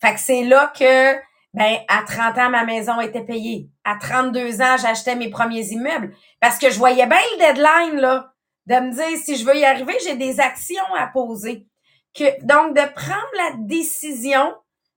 Fait 0.00 0.14
que 0.14 0.20
c'est 0.20 0.44
là 0.44 0.72
que, 0.76 1.14
ben, 1.54 1.78
à 1.88 2.02
30 2.02 2.38
ans, 2.38 2.50
ma 2.50 2.64
maison 2.64 3.00
était 3.00 3.24
payée. 3.24 3.70
À 3.84 3.96
32 3.96 4.60
ans, 4.60 4.76
j'achetais 4.80 5.14
mes 5.14 5.30
premiers 5.30 5.66
immeubles. 5.68 6.14
Parce 6.40 6.58
que 6.58 6.70
je 6.70 6.78
voyais 6.78 7.06
bien 7.06 7.18
le 7.32 7.38
deadline, 7.38 8.00
là. 8.00 8.32
De 8.66 8.74
me 8.74 8.92
dire, 8.92 9.18
si 9.24 9.36
je 9.36 9.46
veux 9.46 9.56
y 9.56 9.64
arriver, 9.64 9.96
j'ai 10.04 10.16
des 10.16 10.40
actions 10.40 10.94
à 10.98 11.06
poser. 11.06 11.66
Que, 12.14 12.24
donc, 12.44 12.76
de 12.76 12.82
prendre 12.92 13.30
la 13.36 13.52
décision 13.60 14.54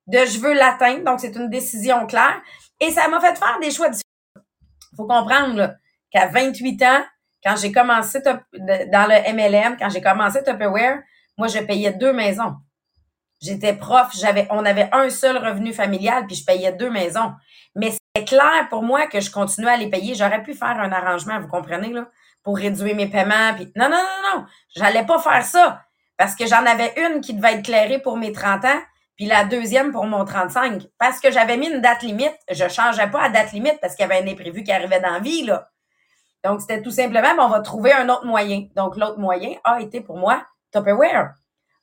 de 0.08 0.26
je 0.26 0.40
veux 0.40 0.54
l'atteindre. 0.54 1.06
Donc, 1.06 1.22
c'est 1.22 1.36
une 1.36 1.50
décision 1.50 2.06
claire. 2.06 2.42
Et 2.82 2.92
ça 2.92 3.08
m'a 3.08 3.22
fait 3.22 3.38
faire 3.38 3.60
des 3.62 3.72
choix 3.72 3.90
différents. 3.90 4.46
faut 4.98 5.08
comprendre 5.08 5.76
qu'à 6.12 6.28
28 6.28 6.84
ans, 6.84 7.04
quand 7.44 7.56
j'ai 7.56 7.72
commencé 7.72 8.20
dans 8.22 9.08
le 9.08 9.34
MLM, 9.34 9.78
quand 9.78 9.90
j'ai 9.90 10.02
commencé 10.02 10.44
Tupperware, 10.44 11.00
moi, 11.38 11.48
je 11.48 11.60
payais 11.60 11.92
deux 11.92 12.12
maisons. 12.12 12.56
J'étais 13.42 13.74
prof, 13.74 14.12
j'avais, 14.16 14.48
on 14.52 14.66
avait 14.66 14.90
un 14.92 15.10
seul 15.10 15.38
revenu 15.38 15.74
familial, 15.74 16.28
puis 16.28 16.36
je 16.36 16.46
payais 16.46 16.72
deux 16.74 16.92
maisons. 16.92 17.34
Mais 17.76 17.92
c'est 18.16 18.26
clair 18.26 18.68
pour 18.70 18.84
moi 18.84 19.08
que 19.08 19.20
je 19.20 19.32
continuais 19.32 19.72
à 19.72 19.78
les 19.78 19.90
payer. 19.90 20.14
J'aurais 20.14 20.44
pu 20.44 20.54
faire 20.54 20.80
un 20.80 20.92
arrangement, 20.92 21.40
vous 21.40 21.48
comprenez, 21.48 21.92
là, 21.94 22.08
pour 22.44 22.58
réduire 22.58 22.96
mes 22.96 23.08
paiements. 23.08 23.54
Puis 23.56 23.72
non, 23.76 23.90
non, 23.90 23.98
non, 23.98 24.36
non, 24.36 24.46
j'allais 24.76 25.06
pas 25.06 25.18
faire 25.20 25.44
ça. 25.44 25.84
Parce 26.18 26.36
que 26.36 26.46
j'en 26.46 26.64
avais 26.66 26.94
une 26.98 27.22
qui 27.22 27.34
devait 27.34 27.54
être 27.54 27.66
clairée 27.66 28.00
pour 28.00 28.18
mes 28.18 28.32
30 28.32 28.66
ans, 28.66 28.82
puis 29.22 29.30
la 29.30 29.44
deuxième 29.44 29.92
pour 29.92 30.08
mon 30.08 30.26
35. 30.26 30.82
Parce 30.98 31.20
que 31.20 31.30
j'avais 31.30 31.56
mis 31.56 31.68
une 31.68 31.80
date 31.80 32.02
limite. 32.02 32.34
Je 32.50 32.68
changeais 32.68 33.08
pas 33.08 33.22
à 33.22 33.30
date 33.30 33.52
limite 33.52 33.78
parce 33.80 33.94
qu'il 33.94 34.02
y 34.02 34.12
avait 34.12 34.20
un 34.20 34.28
imprévu 34.28 34.64
qui 34.64 34.72
arrivait 34.72 35.00
dans 35.00 35.12
la 35.12 35.20
vie, 35.20 35.44
là. 35.44 35.70
Donc, 36.44 36.60
c'était 36.60 36.82
tout 36.82 36.90
simplement, 36.90 37.30
on 37.38 37.50
va 37.50 37.60
trouver 37.60 37.94
un 37.94 38.10
autre 38.10 38.26
moyen. 38.26 38.66
Donc, 38.76 38.98
l'autre 38.98 39.20
moyen 39.20 39.52
a 39.64 39.80
été 39.80 40.02
pour 40.02 40.18
moi 40.18 40.44
Tupperware. 40.74 41.36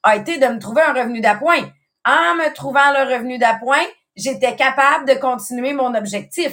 A 0.02 0.16
été 0.16 0.38
de 0.38 0.46
me 0.46 0.58
trouver 0.58 0.82
un 0.82 0.92
revenu 0.92 1.20
d'appoint. 1.20 1.62
En 2.04 2.34
me 2.34 2.52
trouvant 2.54 2.90
le 2.90 3.14
revenu 3.14 3.38
d'appoint, 3.38 3.86
j'étais 4.16 4.56
capable 4.56 5.06
de 5.06 5.14
continuer 5.14 5.74
mon 5.74 5.94
objectif. 5.94 6.52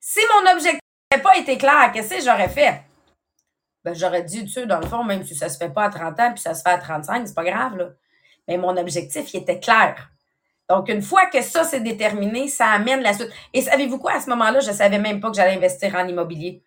Si 0.00 0.18
mon 0.34 0.50
objectif 0.50 0.80
n'avait 1.12 1.22
pas 1.22 1.36
été 1.36 1.56
clair, 1.58 1.92
qu'est-ce 1.92 2.16
que 2.16 2.24
j'aurais 2.24 2.48
fait? 2.48 2.82
Ben, 3.84 3.94
j'aurais 3.94 4.24
dit, 4.24 4.46
tu 4.46 4.50
sais, 4.50 4.66
dans 4.66 4.80
le 4.80 4.86
fond, 4.88 5.04
même 5.04 5.24
si 5.24 5.36
ça 5.36 5.48
se 5.48 5.58
fait 5.58 5.70
pas 5.70 5.84
à 5.84 5.90
30 5.90 6.18
ans 6.18 6.32
puis 6.32 6.42
ça 6.42 6.54
se 6.54 6.62
fait 6.62 6.70
à 6.70 6.78
35, 6.78 7.28
c'est 7.28 7.34
pas 7.36 7.44
grave, 7.44 7.76
là. 7.76 7.90
Mais 8.50 8.56
mon 8.56 8.76
objectif, 8.76 9.32
il 9.32 9.42
était 9.42 9.60
clair. 9.60 10.10
Donc, 10.68 10.88
une 10.88 11.02
fois 11.02 11.26
que 11.26 11.40
ça, 11.40 11.62
c'est 11.62 11.78
déterminé, 11.78 12.48
ça 12.48 12.66
amène 12.66 13.00
la 13.00 13.14
suite. 13.14 13.30
Et 13.54 13.62
savez-vous 13.62 13.98
quoi? 13.98 14.14
À 14.14 14.20
ce 14.20 14.28
moment-là, 14.30 14.58
je 14.58 14.72
savais 14.72 14.98
même 14.98 15.20
pas 15.20 15.30
que 15.30 15.36
j'allais 15.36 15.54
investir 15.54 15.94
en 15.94 16.08
immobilier. 16.08 16.60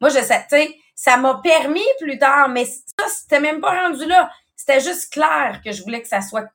Moi, 0.00 0.08
je 0.08 0.20
sais, 0.20 0.74
ça 0.94 1.18
m'a 1.18 1.38
permis 1.42 1.84
plus 2.00 2.18
tard, 2.18 2.48
mais 2.48 2.64
ça, 2.64 3.06
c'était 3.14 3.40
même 3.40 3.60
pas 3.60 3.88
rendu 3.88 4.06
là. 4.06 4.30
C'était 4.56 4.80
juste 4.80 5.12
clair 5.12 5.60
que 5.62 5.70
je 5.70 5.82
voulais 5.82 6.00
que 6.00 6.08
ça 6.08 6.22
soit, 6.22 6.48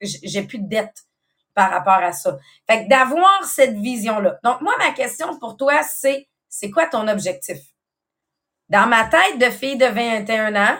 j'ai 0.00 0.42
plus 0.44 0.60
de 0.60 0.66
dette 0.68 1.04
par 1.52 1.70
rapport 1.70 2.02
à 2.02 2.12
ça. 2.12 2.38
Fait 2.66 2.84
que 2.84 2.88
d'avoir 2.88 3.44
cette 3.44 3.76
vision-là. 3.76 4.38
Donc, 4.42 4.62
moi, 4.62 4.72
ma 4.78 4.92
question 4.92 5.38
pour 5.38 5.58
toi, 5.58 5.82
c'est, 5.82 6.26
c'est 6.48 6.70
quoi 6.70 6.86
ton 6.86 7.06
objectif? 7.06 7.58
Dans 8.70 8.86
ma 8.86 9.04
tête 9.04 9.36
de 9.38 9.50
fille 9.50 9.76
de 9.76 9.84
21 9.84 10.56
ans, 10.56 10.78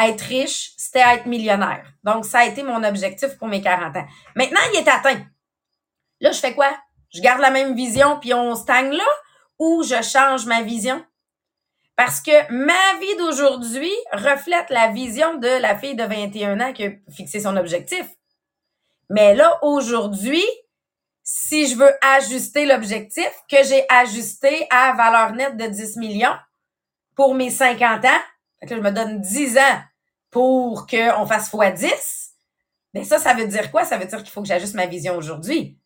être 0.00 0.22
riche, 0.22 0.72
c'était 0.76 1.00
être 1.00 1.26
millionnaire. 1.26 1.84
Donc, 2.04 2.24
ça 2.24 2.40
a 2.40 2.44
été 2.44 2.62
mon 2.62 2.82
objectif 2.84 3.36
pour 3.38 3.48
mes 3.48 3.60
40 3.60 3.96
ans. 3.96 4.06
Maintenant, 4.34 4.60
il 4.72 4.78
est 4.78 4.88
atteint. 4.88 5.20
Là, 6.20 6.32
je 6.32 6.38
fais 6.38 6.54
quoi? 6.54 6.70
Je 7.12 7.20
garde 7.20 7.40
la 7.40 7.50
même 7.50 7.74
vision 7.74 8.18
puis 8.20 8.34
on 8.34 8.54
stagne 8.54 8.90
là 8.90 9.04
ou 9.58 9.82
je 9.82 10.02
change 10.02 10.46
ma 10.46 10.62
vision? 10.62 11.04
Parce 11.96 12.20
que 12.20 12.52
ma 12.52 12.98
vie 13.00 13.16
d'aujourd'hui 13.16 13.92
reflète 14.12 14.70
la 14.70 14.88
vision 14.88 15.34
de 15.34 15.60
la 15.60 15.76
fille 15.76 15.96
de 15.96 16.04
21 16.04 16.60
ans 16.60 16.72
qui 16.72 16.84
a 16.84 16.90
fixé 17.10 17.40
son 17.40 17.56
objectif. 17.56 18.06
Mais 19.10 19.34
là, 19.34 19.58
aujourd'hui, 19.62 20.44
si 21.24 21.66
je 21.66 21.76
veux 21.76 21.92
ajuster 22.00 22.66
l'objectif 22.66 23.30
que 23.50 23.64
j'ai 23.64 23.84
ajusté 23.88 24.66
à 24.70 24.92
valeur 24.92 25.32
nette 25.32 25.56
de 25.56 25.66
10 25.66 25.96
millions 25.96 26.36
pour 27.16 27.34
mes 27.34 27.50
50 27.50 28.04
ans, 28.04 28.20
que 28.62 28.76
je 28.76 28.80
me 28.80 28.90
donne 28.90 29.20
10 29.20 29.58
ans 29.58 29.82
pour 30.30 30.86
qu'on 30.86 31.26
fasse 31.26 31.50
x 31.52 31.80
10, 31.80 32.34
mais 32.94 33.04
ça, 33.04 33.18
ça 33.18 33.34
veut 33.34 33.46
dire 33.46 33.70
quoi? 33.70 33.84
Ça 33.84 33.98
veut 33.98 34.06
dire 34.06 34.18
qu'il 34.18 34.30
faut 34.30 34.42
que 34.42 34.48
j'ajuste 34.48 34.74
ma 34.74 34.86
vision 34.86 35.16
aujourd'hui 35.16 35.78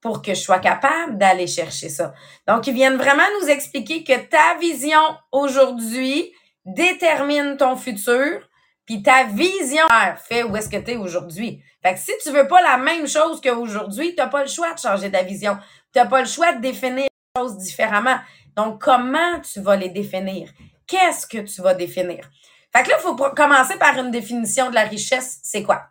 pour 0.00 0.20
que 0.20 0.34
je 0.34 0.40
sois 0.40 0.58
capable 0.58 1.16
d'aller 1.16 1.46
chercher 1.46 1.88
ça. 1.88 2.12
Donc, 2.46 2.66
ils 2.66 2.74
viennent 2.74 2.96
vraiment 2.96 3.22
nous 3.40 3.48
expliquer 3.48 4.02
que 4.02 4.18
ta 4.26 4.58
vision 4.60 5.00
aujourd'hui 5.30 6.32
détermine 6.64 7.56
ton 7.56 7.76
futur, 7.76 8.48
puis 8.84 9.02
ta 9.02 9.24
vision 9.24 9.84
fait 10.24 10.42
où 10.42 10.56
est-ce 10.56 10.68
que 10.68 10.76
tu 10.76 10.92
es 10.92 10.96
aujourd'hui. 10.96 11.62
Fait 11.82 11.94
que 11.94 12.00
si 12.00 12.12
tu 12.22 12.30
veux 12.30 12.48
pas 12.48 12.60
la 12.62 12.78
même 12.78 13.06
chose 13.06 13.40
qu'aujourd'hui, 13.40 14.10
tu 14.10 14.16
n'as 14.16 14.28
pas 14.28 14.42
le 14.42 14.48
choix 14.48 14.74
de 14.74 14.78
changer 14.78 15.10
ta 15.10 15.22
vision. 15.22 15.56
Tu 15.92 15.98
n'as 15.98 16.06
pas 16.06 16.20
le 16.20 16.26
choix 16.26 16.52
de 16.52 16.60
définir 16.60 17.06
les 17.06 17.40
choses 17.40 17.56
différemment. 17.58 18.18
Donc, 18.56 18.82
comment 18.82 19.40
tu 19.40 19.60
vas 19.60 19.76
les 19.76 19.88
définir? 19.88 20.50
Qu'est-ce 20.86 21.26
que 21.26 21.38
tu 21.38 21.62
vas 21.62 21.74
définir? 21.74 22.28
Fait 22.74 22.82
que 22.82 22.88
là, 22.88 22.96
il 22.98 23.02
faut 23.02 23.14
commencer 23.14 23.76
par 23.78 23.98
une 23.98 24.10
définition 24.10 24.70
de 24.70 24.74
la 24.74 24.84
richesse. 24.84 25.40
C'est 25.42 25.62
quoi? 25.62 25.82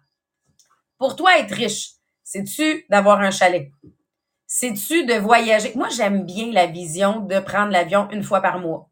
Pour 0.98 1.16
toi, 1.16 1.38
être 1.38 1.54
riche, 1.54 1.92
c'est-tu 2.24 2.86
d'avoir 2.90 3.20
un 3.22 3.32
chalet? 3.32 3.72
c'est-tu 4.54 5.06
de 5.06 5.14
voyager? 5.14 5.72
Moi, 5.76 5.88
j'aime 5.88 6.26
bien 6.26 6.52
la 6.52 6.66
vision 6.66 7.22
de 7.22 7.40
prendre 7.40 7.72
l'avion 7.72 8.10
une 8.12 8.22
fois 8.22 8.42
par 8.42 8.60
mois. 8.60 8.90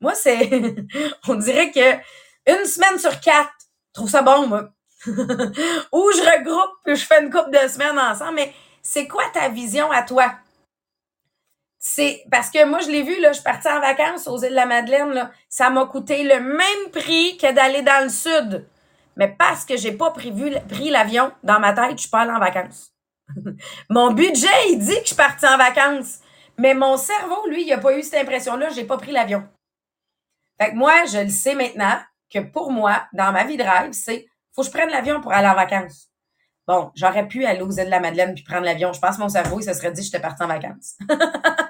Moi, 0.00 0.12
c'est, 0.16 0.50
on 1.28 1.36
dirait 1.36 1.70
que 1.70 1.94
une 2.50 2.66
semaine 2.66 2.98
sur 2.98 3.20
quatre, 3.20 3.52
je 3.60 3.92
trouve 3.94 4.10
ça 4.10 4.22
bon, 4.22 4.48
moi. 4.48 4.70
Ou 5.06 6.10
je 6.10 6.36
regroupe 6.36 6.72
puis 6.84 6.96
je 6.96 7.06
fais 7.06 7.22
une 7.22 7.30
couple 7.30 7.52
de 7.52 7.68
semaines 7.68 7.96
ensemble, 7.96 8.34
mais 8.34 8.52
c'est 8.82 9.06
quoi 9.06 9.22
ta 9.32 9.48
vision 9.48 9.88
à 9.92 10.02
toi? 10.02 10.34
C'est 11.84 12.24
parce 12.30 12.48
que 12.48 12.64
moi, 12.64 12.78
je 12.78 12.88
l'ai 12.92 13.02
vu, 13.02 13.20
là, 13.20 13.30
je 13.30 13.34
suis 13.34 13.42
partie 13.42 13.66
en 13.66 13.80
vacances 13.80 14.28
aux 14.28 14.38
îles 14.38 14.50
de 14.50 14.54
la 14.54 14.66
Madeleine, 14.66 15.10
là, 15.10 15.32
ça 15.48 15.68
m'a 15.68 15.84
coûté 15.86 16.22
le 16.22 16.38
même 16.38 16.92
prix 16.92 17.36
que 17.36 17.52
d'aller 17.52 17.82
dans 17.82 18.04
le 18.04 18.08
sud. 18.08 18.68
Mais 19.16 19.26
parce 19.26 19.64
que 19.64 19.76
j'ai 19.76 19.90
pas 19.90 20.12
pris 20.12 20.30
l'avion 20.90 21.32
dans 21.42 21.58
ma 21.58 21.72
tête, 21.72 21.96
je 21.96 22.02
suis 22.02 22.08
pas 22.08 22.20
allée 22.20 22.30
en 22.30 22.38
vacances. 22.38 22.92
mon 23.90 24.12
budget, 24.12 24.46
il 24.70 24.78
dit 24.78 24.94
que 24.94 25.00
je 25.00 25.06
suis 25.08 25.16
partie 25.16 25.44
en 25.44 25.58
vacances. 25.58 26.20
Mais 26.56 26.72
mon 26.72 26.96
cerveau, 26.96 27.48
lui, 27.48 27.62
il 27.62 27.70
n'a 27.70 27.78
pas 27.78 27.98
eu 27.98 28.04
cette 28.04 28.22
impression-là, 28.22 28.70
j'ai 28.70 28.84
pas 28.84 28.96
pris 28.96 29.10
l'avion. 29.10 29.42
Fait 30.60 30.70
que 30.70 30.76
moi, 30.76 31.04
je 31.06 31.18
le 31.18 31.30
sais 31.30 31.56
maintenant 31.56 31.98
que 32.32 32.38
pour 32.38 32.70
moi, 32.70 33.08
dans 33.12 33.32
ma 33.32 33.42
vie 33.42 33.56
de 33.56 33.64
rêve, 33.64 33.90
c'est 33.90 34.28
faut 34.54 34.62
que 34.62 34.68
je 34.68 34.72
prenne 34.72 34.90
l'avion 34.90 35.20
pour 35.20 35.32
aller 35.32 35.48
en 35.48 35.56
vacances. 35.56 36.12
Bon, 36.68 36.92
j'aurais 36.94 37.26
pu 37.26 37.44
aller 37.44 37.62
aux 37.62 37.72
îles 37.72 37.86
de 37.86 37.90
la 37.90 37.98
Madeleine 37.98 38.34
puis 38.34 38.44
prendre 38.44 38.66
l'avion. 38.66 38.92
Je 38.92 39.00
pense 39.00 39.16
que 39.16 39.22
mon 39.22 39.28
cerveau, 39.28 39.58
il 39.58 39.64
se 39.64 39.72
serait 39.72 39.90
dit 39.90 40.00
que 40.00 40.04
j'étais 40.04 40.20
partie 40.20 40.44
en 40.44 40.46
vacances. 40.46 40.96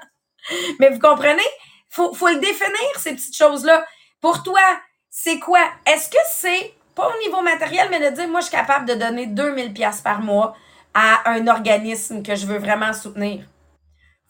Mais 0.79 0.89
vous 0.89 0.99
comprenez? 0.99 1.41
Faut, 1.89 2.13
faut 2.13 2.29
le 2.29 2.39
définir, 2.39 2.97
ces 2.97 3.13
petites 3.13 3.37
choses-là. 3.37 3.85
Pour 4.21 4.41
toi, 4.43 4.61
c'est 5.09 5.39
quoi? 5.39 5.59
Est-ce 5.85 6.09
que 6.09 6.17
c'est, 6.31 6.73
pas 6.95 7.07
au 7.07 7.19
niveau 7.19 7.41
matériel, 7.41 7.87
mais 7.89 7.99
de 7.99 8.15
dire, 8.15 8.27
moi, 8.27 8.39
je 8.39 8.47
suis 8.47 8.55
capable 8.55 8.85
de 8.87 8.93
donner 8.93 9.27
2000 9.27 9.73
pièces 9.73 10.01
par 10.01 10.21
mois 10.21 10.55
à 10.93 11.29
un 11.29 11.47
organisme 11.47 12.23
que 12.23 12.35
je 12.35 12.45
veux 12.45 12.57
vraiment 12.57 12.93
soutenir? 12.93 13.45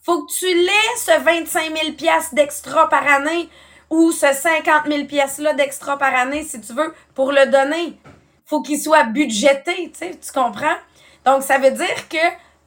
Faut 0.02 0.24
que 0.24 0.32
tu 0.32 0.46
l'aies, 0.46 0.96
ce 0.98 1.18
25 1.20 1.78
000 1.78 1.92
pièces 1.92 2.34
d'extra 2.34 2.88
par 2.88 3.06
année 3.06 3.48
ou 3.88 4.12
ce 4.12 4.32
50 4.32 4.86
000 4.86 5.06
pièces-là 5.06 5.54
d'extra 5.54 5.96
par 5.96 6.14
année, 6.14 6.42
si 6.42 6.60
tu 6.60 6.72
veux, 6.74 6.94
pour 7.14 7.32
le 7.32 7.46
donner. 7.46 7.98
Faut 8.44 8.60
qu'il 8.60 8.80
soit 8.80 9.04
budgété, 9.04 9.90
tu 9.92 9.98
sais, 9.98 10.10
tu 10.10 10.32
comprends? 10.32 10.76
Donc, 11.24 11.42
ça 11.42 11.56
veut 11.58 11.70
dire 11.70 12.08
que 12.08 12.18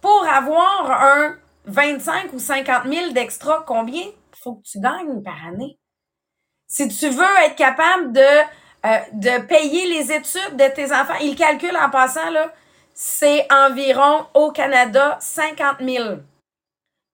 pour 0.02 0.28
avoir 0.28 0.92
un 0.92 1.36
25 1.68 2.34
ou 2.34 2.40
50 2.40 2.86
000 2.88 3.12
d'extra, 3.12 3.64
combien 3.68 4.04
faut 4.44 4.56
que 4.56 4.64
tu 4.64 4.80
gagnes 4.80 5.22
par 5.22 5.46
année? 5.46 5.78
Si 6.68 6.88
tu 6.88 7.10
veux 7.10 7.46
être 7.46 7.56
capable 7.56 8.12
de, 8.14 8.20
euh, 8.22 9.00
de 9.14 9.46
payer 9.46 9.88
les 9.88 10.12
études 10.12 10.58
de 10.58 10.74
tes 10.74 10.92
enfants, 10.92 11.18
il 11.22 11.36
calcule 11.36 11.78
en 11.78 11.90
passant, 11.90 12.30
là, 12.32 12.54
c'est 12.94 13.46
environ 13.52 14.26
au 14.34 14.52
Canada 14.52 15.18
50 15.22 15.78
000 15.82 16.16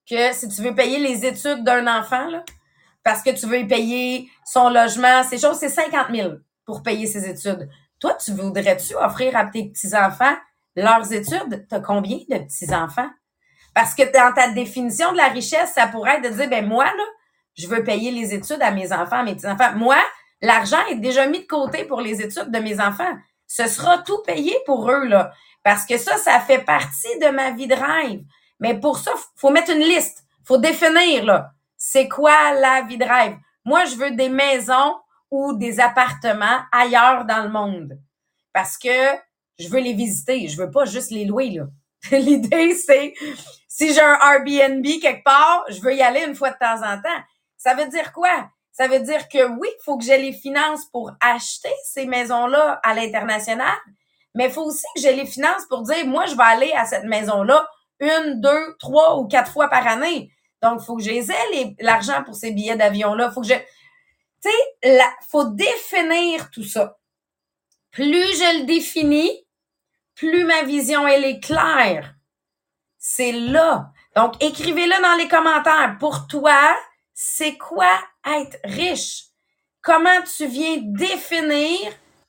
que 0.08 0.32
si 0.32 0.48
tu 0.48 0.62
veux 0.62 0.74
payer 0.74 0.98
les 0.98 1.24
études 1.24 1.64
d'un 1.64 1.86
enfant, 1.86 2.28
là, 2.28 2.44
parce 3.02 3.22
que 3.22 3.30
tu 3.30 3.46
veux 3.46 3.66
payer 3.66 4.28
son 4.44 4.70
logement, 4.70 5.22
ces 5.22 5.38
choses, 5.38 5.58
c'est 5.58 5.68
50 5.68 6.08
000 6.14 6.32
pour 6.64 6.82
payer 6.82 7.06
ses 7.06 7.28
études. 7.28 7.68
Toi, 8.00 8.14
tu 8.14 8.32
voudrais-tu 8.32 8.94
offrir 8.96 9.36
à 9.36 9.46
tes 9.46 9.68
petits-enfants 9.68 10.36
leurs 10.76 11.12
études? 11.12 11.66
Tu 11.68 11.74
as 11.74 11.80
combien 11.80 12.18
de 12.28 12.38
petits-enfants? 12.38 13.10
Parce 13.74 13.94
que 13.94 14.02
dans 14.12 14.32
ta 14.32 14.50
définition 14.50 15.12
de 15.12 15.16
la 15.16 15.28
richesse, 15.28 15.72
ça 15.74 15.88
pourrait 15.88 16.16
être 16.16 16.30
de 16.30 16.36
dire, 16.36 16.48
ben 16.48 16.66
moi, 16.66 16.84
là, 16.84 17.04
je 17.56 17.66
veux 17.66 17.82
payer 17.84 18.10
les 18.10 18.32
études 18.34 18.62
à 18.62 18.70
mes 18.70 18.92
enfants, 18.92 19.20
à 19.20 19.22
mes 19.22 19.34
petits-enfants. 19.34 19.74
Moi, 19.76 19.96
l'argent 20.40 20.84
est 20.90 20.96
déjà 20.96 21.26
mis 21.26 21.40
de 21.40 21.46
côté 21.46 21.84
pour 21.84 22.00
les 22.00 22.22
études 22.22 22.50
de 22.50 22.58
mes 22.58 22.80
enfants. 22.80 23.16
Ce 23.46 23.66
sera 23.66 23.98
tout 23.98 24.22
payé 24.22 24.56
pour 24.66 24.90
eux, 24.90 25.04
là. 25.06 25.32
Parce 25.62 25.84
que 25.86 25.96
ça, 25.98 26.16
ça 26.18 26.40
fait 26.40 26.58
partie 26.58 27.18
de 27.20 27.28
ma 27.28 27.50
vie 27.50 27.66
de 27.66 27.74
rêve. 27.74 28.22
Mais 28.60 28.78
pour 28.78 28.98
ça, 28.98 29.12
faut 29.36 29.50
mettre 29.50 29.70
une 29.70 29.82
liste. 29.82 30.24
Faut 30.44 30.58
définir, 30.58 31.24
là. 31.24 31.50
C'est 31.76 32.08
quoi 32.08 32.52
la 32.54 32.82
vie 32.82 32.98
de 32.98 33.04
rêve? 33.04 33.36
Moi, 33.64 33.84
je 33.86 33.96
veux 33.96 34.10
des 34.12 34.28
maisons 34.28 34.96
ou 35.30 35.54
des 35.54 35.80
appartements 35.80 36.60
ailleurs 36.70 37.24
dans 37.24 37.42
le 37.42 37.48
monde. 37.48 37.98
Parce 38.52 38.78
que 38.78 38.88
je 39.58 39.68
veux 39.68 39.80
les 39.80 39.94
visiter. 39.94 40.48
Je 40.48 40.56
veux 40.56 40.70
pas 40.70 40.84
juste 40.84 41.10
les 41.10 41.24
louer, 41.24 41.50
là. 41.50 41.64
L'idée, 42.10 42.74
c'est, 42.74 43.14
si 43.76 43.92
j'ai 43.92 44.00
un 44.00 44.16
Airbnb 44.20 44.86
quelque 45.02 45.24
part, 45.24 45.64
je 45.68 45.80
veux 45.80 45.96
y 45.96 46.00
aller 46.00 46.22
une 46.22 46.36
fois 46.36 46.50
de 46.50 46.58
temps 46.58 46.76
en 46.86 47.02
temps. 47.02 47.22
Ça 47.56 47.74
veut 47.74 47.88
dire 47.88 48.12
quoi? 48.12 48.48
Ça 48.70 48.86
veut 48.86 49.00
dire 49.00 49.28
que 49.28 49.48
oui, 49.58 49.66
il 49.68 49.82
faut 49.84 49.98
que 49.98 50.04
j'ai 50.04 50.16
les 50.16 50.32
finances 50.32 50.84
pour 50.92 51.10
acheter 51.20 51.72
ces 51.84 52.06
maisons-là 52.06 52.78
à 52.84 52.94
l'international, 52.94 53.76
mais 54.36 54.44
il 54.46 54.52
faut 54.52 54.62
aussi 54.62 54.86
que 54.94 55.00
j'ai 55.00 55.16
les 55.16 55.26
finances 55.26 55.66
pour 55.68 55.82
dire, 55.82 56.06
moi, 56.06 56.26
je 56.26 56.36
vais 56.36 56.44
aller 56.44 56.72
à 56.72 56.84
cette 56.84 57.02
maison-là 57.02 57.68
une, 57.98 58.40
deux, 58.40 58.76
trois 58.78 59.18
ou 59.18 59.26
quatre 59.26 59.50
fois 59.50 59.66
par 59.66 59.84
année. 59.88 60.30
Donc, 60.62 60.78
il 60.80 60.84
faut 60.84 60.96
que 60.96 61.02
j'ai 61.02 61.20
l'argent 61.80 62.22
pour 62.22 62.36
ces 62.36 62.52
billets 62.52 62.76
d'avion-là. 62.76 63.32
faut 63.32 63.40
que 63.40 63.48
je... 63.48 63.54
Tu 63.54 64.50
sais, 64.82 65.00
faut 65.28 65.46
définir 65.46 66.48
tout 66.52 66.62
ça. 66.62 66.96
Plus 67.90 68.38
je 68.38 68.60
le 68.60 68.66
définis, 68.66 69.48
plus 70.14 70.44
ma 70.44 70.62
vision, 70.62 71.08
elle 71.08 71.24
est 71.24 71.40
claire. 71.40 72.13
C'est 73.06 73.32
là. 73.32 73.92
Donc, 74.16 74.42
écrivez-le 74.42 75.02
dans 75.02 75.14
les 75.18 75.28
commentaires. 75.28 75.98
Pour 76.00 76.26
toi, 76.26 76.58
c'est 77.12 77.58
quoi 77.58 77.90
être 78.26 78.56
riche? 78.64 79.24
Comment 79.82 80.22
tu 80.34 80.46
viens 80.46 80.78
définir 80.80 81.76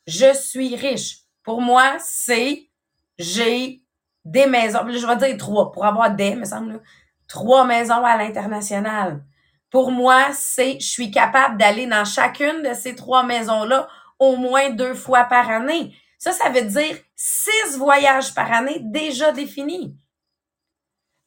je 0.06 0.34
suis 0.34 0.76
riche? 0.76 1.20
Pour 1.44 1.62
moi, 1.62 1.96
c'est 2.00 2.70
j'ai 3.18 3.84
des 4.26 4.48
maisons. 4.48 4.82
Je 4.90 5.08
vais 5.08 5.16
dire 5.16 5.38
trois. 5.38 5.72
Pour 5.72 5.86
avoir 5.86 6.12
des, 6.12 6.36
me 6.36 6.44
semble, 6.44 6.82
trois 7.30 7.64
maisons 7.64 8.04
à 8.04 8.18
l'international. 8.18 9.24
Pour 9.72 9.92
moi, 9.92 10.26
c'est 10.34 10.78
je 10.82 10.90
suis 10.90 11.10
capable 11.10 11.58
d'aller 11.58 11.88
dans 11.88 12.04
chacune 12.04 12.64
de 12.64 12.74
ces 12.74 12.96
trois 12.96 13.24
maisons-là 13.24 13.88
au 14.20 14.36
moins 14.36 14.72
deux 14.72 14.94
fois 14.94 15.24
par 15.24 15.50
année. 15.50 15.96
Ça, 16.20 16.34
ça 16.34 16.50
veut 16.50 16.64
dire 16.64 16.98
six 17.16 17.78
voyages 17.78 18.36
par 18.36 18.52
année 18.52 18.80
déjà 18.82 19.32
définis. 19.32 19.96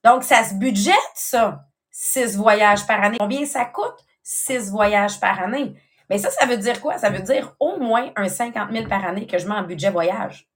Donc, 0.09 0.25
ça 0.25 0.43
se 0.43 0.55
budgète, 0.55 0.95
ça, 1.15 1.67
six 1.91 2.35
voyages 2.35 2.87
par 2.87 3.03
année. 3.03 3.19
Combien 3.21 3.45
ça 3.45 3.67
coûte? 3.67 4.07
Six 4.23 4.71
voyages 4.71 5.21
par 5.21 5.39
année. 5.39 5.75
Mais 6.09 6.17
ça, 6.17 6.31
ça 6.31 6.47
veut 6.47 6.57
dire 6.57 6.81
quoi? 6.81 6.97
Ça 6.97 7.11
veut 7.11 7.21
dire 7.21 7.55
au 7.61 7.79
moins 7.79 8.11
un 8.17 8.27
50 8.27 8.73
000 8.73 8.89
par 8.89 9.05
année 9.05 9.27
que 9.27 9.37
je 9.37 9.47
mets 9.47 9.55
en 9.55 9.65
budget 9.65 9.91
voyage. 9.91 10.49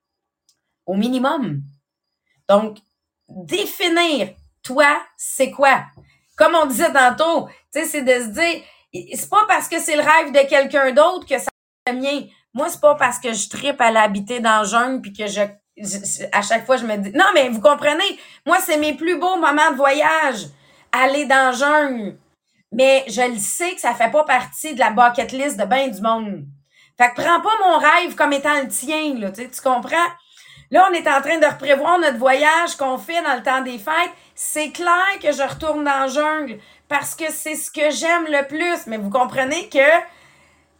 Au 0.87 0.94
minimum. 0.94 1.61
Donc, 2.49 2.78
définir, 3.28 4.30
toi, 4.62 5.02
c'est 5.18 5.50
quoi? 5.50 5.85
Comme 6.35 6.54
on 6.54 6.64
disait 6.64 6.92
tantôt, 6.92 7.49
tu 7.75 7.80
sais, 7.80 7.85
c'est 7.85 8.02
de 8.02 8.25
se 8.25 8.28
dire, 8.28 8.62
c'est 9.14 9.28
pas 9.28 9.44
parce 9.49 9.68
que 9.68 9.80
c'est 9.80 9.97
le 9.97 10.02
rêve 10.02 10.32
de 10.32 10.49
quelqu'un 10.49 10.92
d'autre 10.92 11.26
que 11.26 11.38
ça 11.38 11.50
le 11.88 12.00
mien. 12.00 12.26
Moi, 12.54 12.71
c'est 12.71 12.80
pas 12.80 12.94
parce 12.94 13.18
que 13.18 13.35
je 13.35 13.50
tripe 13.50 13.82
à 13.82 13.90
l'habiter 13.90 14.40
dans 14.40 14.62
le 14.62 14.66
jungle 14.66 15.02
puis 15.02 15.12
que 15.12 15.26
je, 15.26 15.42
à 16.33 16.43
chaque 16.43 16.67
fois 16.67 16.76
je 16.76 16.87
me 16.87 16.97
dis 16.97 17.12
non 17.12 17.26
mais 17.35 17.49
vous 17.49 17.61
comprenez, 17.61 18.19
moi 18.47 18.59
c'est 18.61 18.76
mes 18.76 18.95
plus 18.95 19.19
beaux 19.19 19.37
moments 19.37 19.71
de 19.71 19.76
voyage, 19.76 20.47
aller 20.93 21.26
dans 21.26 21.50
le 21.50 21.57
jungle. 21.57 22.19
Mais 22.75 23.05
je 23.07 23.21
le 23.21 23.38
sais 23.38 23.75
que 23.75 23.81
ça 23.81 23.95
fait 23.95 24.11
pas 24.11 24.25
partie 24.25 24.75
de 24.75 24.81
la 24.81 24.91
bucket 24.91 25.31
list 25.33 25.59
de 25.59 25.64
bien 25.67 25.88
du 25.88 26.00
monde. 26.00 26.45
Fait 26.99 27.11
que 27.11 27.23
prends 27.23 27.41
pas 27.41 27.50
mon 27.64 27.79
rêve 27.79 28.14
comme 28.14 28.33
étant 28.33 28.61
le 28.61 28.69
tien 28.69 29.14
là, 29.19 29.31
tu, 29.31 29.47
comprends? 29.62 30.09
Là, 30.71 30.88
on 30.91 30.95
est 30.95 31.07
en 31.07 31.21
train 31.21 31.38
de 31.38 31.45
reprévoir 31.45 31.99
notre 31.99 32.17
voyage 32.17 32.76
qu'on 32.79 32.97
fait 32.97 33.23
dans 33.23 33.35
le 33.35 33.43
temps 33.43 33.61
des 33.61 33.79
fêtes. 33.79 34.12
C'est 34.35 34.71
clair 34.71 35.19
que 35.23 35.31
je 35.31 35.43
retourne 35.43 35.85
dans 35.85 36.05
le 36.05 36.09
jungle 36.09 36.59
parce 36.88 37.14
que 37.14 37.31
c'est 37.31 37.57
ce 37.57 37.71
que 37.71 37.91
j'aime 37.91 38.25
le 38.26 38.47
plus. 38.47 38.87
Mais 38.87 38.97
vous 38.97 39.11
comprenez 39.11 39.69
que 39.69 39.79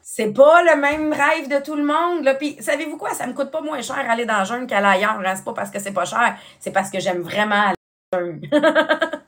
c'est 0.03 0.33
pas 0.33 0.63
le 0.63 0.81
même 0.81 1.13
rêve 1.13 1.49
de 1.49 1.65
tout 1.65 1.77
le 1.77 1.85
monde. 1.85 2.25
Là. 2.25 2.35
Puis, 2.35 2.57
savez-vous 2.61 2.97
quoi? 2.97 3.15
Ça 3.15 3.27
me 3.27 3.33
coûte 3.33 3.51
pas 3.51 3.61
moins 3.61 3.81
cher 3.81 3.99
aller 4.09 4.27
dans 4.27 4.41
le 4.41 4.45
jungle 4.45 4.67
qu'aller 4.67 4.99
ailleurs. 4.99 5.21
Hein? 5.25 5.37
C'est 5.37 5.45
pas 5.45 5.55
parce 5.55 5.71
que 5.71 5.79
c'est 5.79 5.93
pas 5.93 6.05
cher, 6.05 6.37
c'est 6.59 6.73
parce 6.73 6.91
que 6.91 6.99
j'aime 7.01 7.21
vraiment 7.21 7.69
aller 7.69 7.77
dans 8.13 8.19
le 8.19 8.33
jungle. 8.33 8.49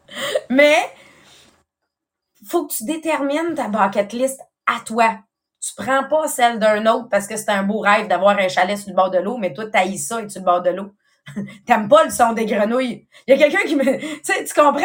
Mais, 0.50 0.76
faut 2.46 2.66
que 2.66 2.74
tu 2.74 2.84
détermines 2.84 3.54
ta 3.54 3.68
bucket 3.68 4.12
list 4.12 4.40
à 4.66 4.80
toi. 4.84 5.18
Tu 5.60 5.72
prends 5.76 6.04
pas 6.04 6.28
celle 6.28 6.58
d'un 6.58 6.84
autre 6.86 7.08
parce 7.08 7.26
que 7.26 7.36
c'est 7.36 7.50
un 7.50 7.62
beau 7.62 7.78
rêve 7.78 8.06
d'avoir 8.08 8.36
un 8.38 8.48
chalet 8.48 8.76
sur 8.76 8.90
le 8.90 8.96
bord 8.96 9.10
de 9.10 9.18
l'eau, 9.18 9.38
mais 9.38 9.54
toi, 9.54 9.64
t'haïs 9.66 9.96
ça 9.96 10.20
et 10.20 10.28
sur 10.28 10.40
le 10.42 10.44
bord 10.44 10.60
de 10.60 10.70
l'eau. 10.70 10.92
T'aimes 11.66 11.88
pas 11.88 12.04
le 12.04 12.10
son 12.10 12.34
des 12.34 12.44
grenouilles. 12.44 13.08
Il 13.26 13.30
y 13.30 13.32
a 13.32 13.38
quelqu'un 13.38 13.66
qui 13.66 13.74
me... 13.74 13.98
Tu 13.98 14.20
sais, 14.22 14.44
tu 14.44 14.52
comprends? 14.52 14.84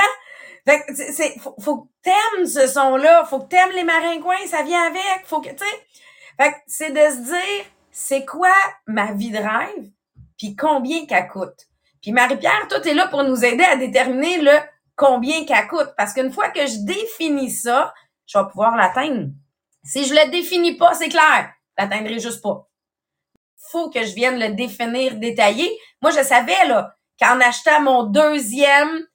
Fait 0.69 0.85
que, 0.85 0.93
c'est, 0.93 1.39
faut, 1.39 1.55
faut 1.59 1.77
que 1.77 1.87
t'aimes 2.03 2.45
ce 2.45 2.67
son-là. 2.67 3.25
Faut 3.25 3.39
que 3.39 3.47
t'aimes 3.47 3.71
les 3.71 3.83
maringouins, 3.83 4.45
ça 4.47 4.61
vient 4.61 4.83
avec. 4.83 5.25
Faut 5.25 5.41
que, 5.41 5.49
tu 5.49 5.57
sais. 5.57 5.87
Fait 6.37 6.51
que 6.51 6.57
c'est 6.67 6.91
de 6.91 6.99
se 6.99 7.23
dire, 7.23 7.65
c'est 7.91 8.23
quoi 8.23 8.53
ma 8.85 9.13
vie 9.13 9.31
de 9.31 9.37
rêve, 9.37 9.89
puis 10.37 10.55
combien 10.55 11.07
qu'elle 11.07 11.27
coûte? 11.27 11.67
Puis 12.03 12.11
Marie-Pierre, 12.11 12.67
toi, 12.69 12.79
t'es 12.79 12.93
là 12.93 13.07
pour 13.07 13.23
nous 13.23 13.43
aider 13.43 13.63
à 13.63 13.77
déterminer 13.77 14.41
le 14.41 14.57
combien 14.95 15.43
qu'elle 15.43 15.67
coûte. 15.67 15.89
Parce 15.97 16.13
qu'une 16.13 16.31
fois 16.31 16.49
que 16.49 16.65
je 16.67 16.85
définis 16.85 17.51
ça, 17.51 17.91
je 18.27 18.37
vais 18.37 18.45
pouvoir 18.45 18.77
l'atteindre. 18.77 19.31
Si 19.83 20.05
je 20.05 20.13
le 20.13 20.29
définis 20.29 20.77
pas, 20.77 20.93
c'est 20.93 21.09
clair, 21.09 21.51
l'atteindrai 21.77 22.19
juste 22.19 22.43
pas. 22.43 22.69
Faut 23.71 23.89
que 23.89 24.05
je 24.05 24.13
vienne 24.13 24.39
le 24.39 24.53
définir, 24.53 25.15
détailler. 25.15 25.75
Moi, 26.01 26.11
je 26.11 26.23
savais, 26.23 26.67
là, 26.67 26.95
qu'en 27.19 27.41
achetant 27.41 27.81
mon 27.81 28.03
deuxième 28.03 29.08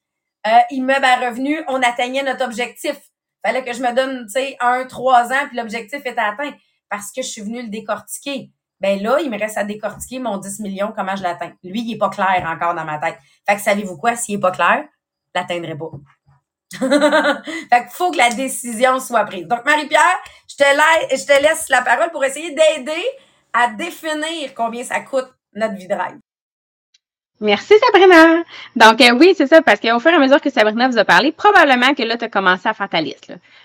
euh, 0.46 0.58
immeuble 0.70 1.04
à 1.04 1.16
revenu, 1.16 1.62
on 1.68 1.80
atteignait 1.82 2.22
notre 2.22 2.44
objectif. 2.44 2.96
Fallait 3.44 3.64
que 3.64 3.72
je 3.72 3.82
me 3.82 3.92
donne, 3.94 4.26
tu 4.26 4.32
sais, 4.32 4.56
un, 4.60 4.84
trois 4.86 5.32
ans, 5.32 5.46
puis 5.48 5.56
l'objectif 5.56 6.00
était 6.04 6.18
atteint 6.18 6.52
parce 6.88 7.10
que 7.12 7.22
je 7.22 7.28
suis 7.28 7.42
venue 7.42 7.62
le 7.62 7.68
décortiquer. 7.68 8.50
Ben 8.80 9.02
là, 9.02 9.18
il 9.20 9.30
me 9.30 9.38
reste 9.38 9.56
à 9.56 9.64
décortiquer 9.64 10.18
mon 10.18 10.36
10 10.36 10.60
millions, 10.60 10.92
comment 10.94 11.16
je 11.16 11.22
l'atteins? 11.22 11.52
Lui, 11.62 11.80
il 11.82 11.94
est 11.94 11.98
pas 11.98 12.10
clair 12.10 12.44
encore 12.46 12.74
dans 12.74 12.84
ma 12.84 12.98
tête. 12.98 13.18
Fait 13.48 13.56
que 13.56 13.62
savez-vous 13.62 13.96
quoi? 13.96 14.16
S'il 14.16 14.36
est 14.36 14.40
pas 14.40 14.50
clair, 14.50 14.84
je 15.34 15.40
l'atteindrai 15.40 15.76
pas. 15.76 15.90
fait 17.70 17.80
qu'il 17.82 17.90
faut 17.90 18.10
que 18.10 18.16
la 18.16 18.30
décision 18.30 19.00
soit 19.00 19.24
prise. 19.24 19.46
Donc, 19.46 19.64
Marie-Pierre, 19.64 20.18
je 20.48 20.56
te, 20.56 20.62
laisse, 20.64 21.20
je 21.22 21.26
te 21.26 21.42
laisse 21.42 21.68
la 21.68 21.82
parole 21.82 22.10
pour 22.10 22.24
essayer 22.24 22.50
d'aider 22.50 23.04
à 23.52 23.68
définir 23.68 24.54
combien 24.54 24.82
ça 24.82 25.00
coûte 25.00 25.32
notre 25.54 25.74
vie 25.74 25.88
de 25.88 25.94
rêve. 25.94 26.18
Merci 27.40 27.74
Sabrina. 27.84 28.44
Donc 28.76 29.00
euh, 29.00 29.12
oui, 29.18 29.34
c'est 29.36 29.48
ça, 29.48 29.60
parce 29.60 29.80
qu'au 29.80 29.98
fur 29.98 30.12
et 30.12 30.14
à 30.14 30.18
mesure 30.20 30.40
que 30.40 30.50
Sabrina 30.50 30.88
vous 30.88 30.98
a 30.98 31.04
parlé, 31.04 31.32
probablement 31.32 31.92
que 31.92 32.02
là, 32.04 32.16
tu 32.16 32.24
as 32.24 32.28
commencé 32.28 32.68
à 32.68 32.74
faire 32.74 32.88
ta. 32.88 32.98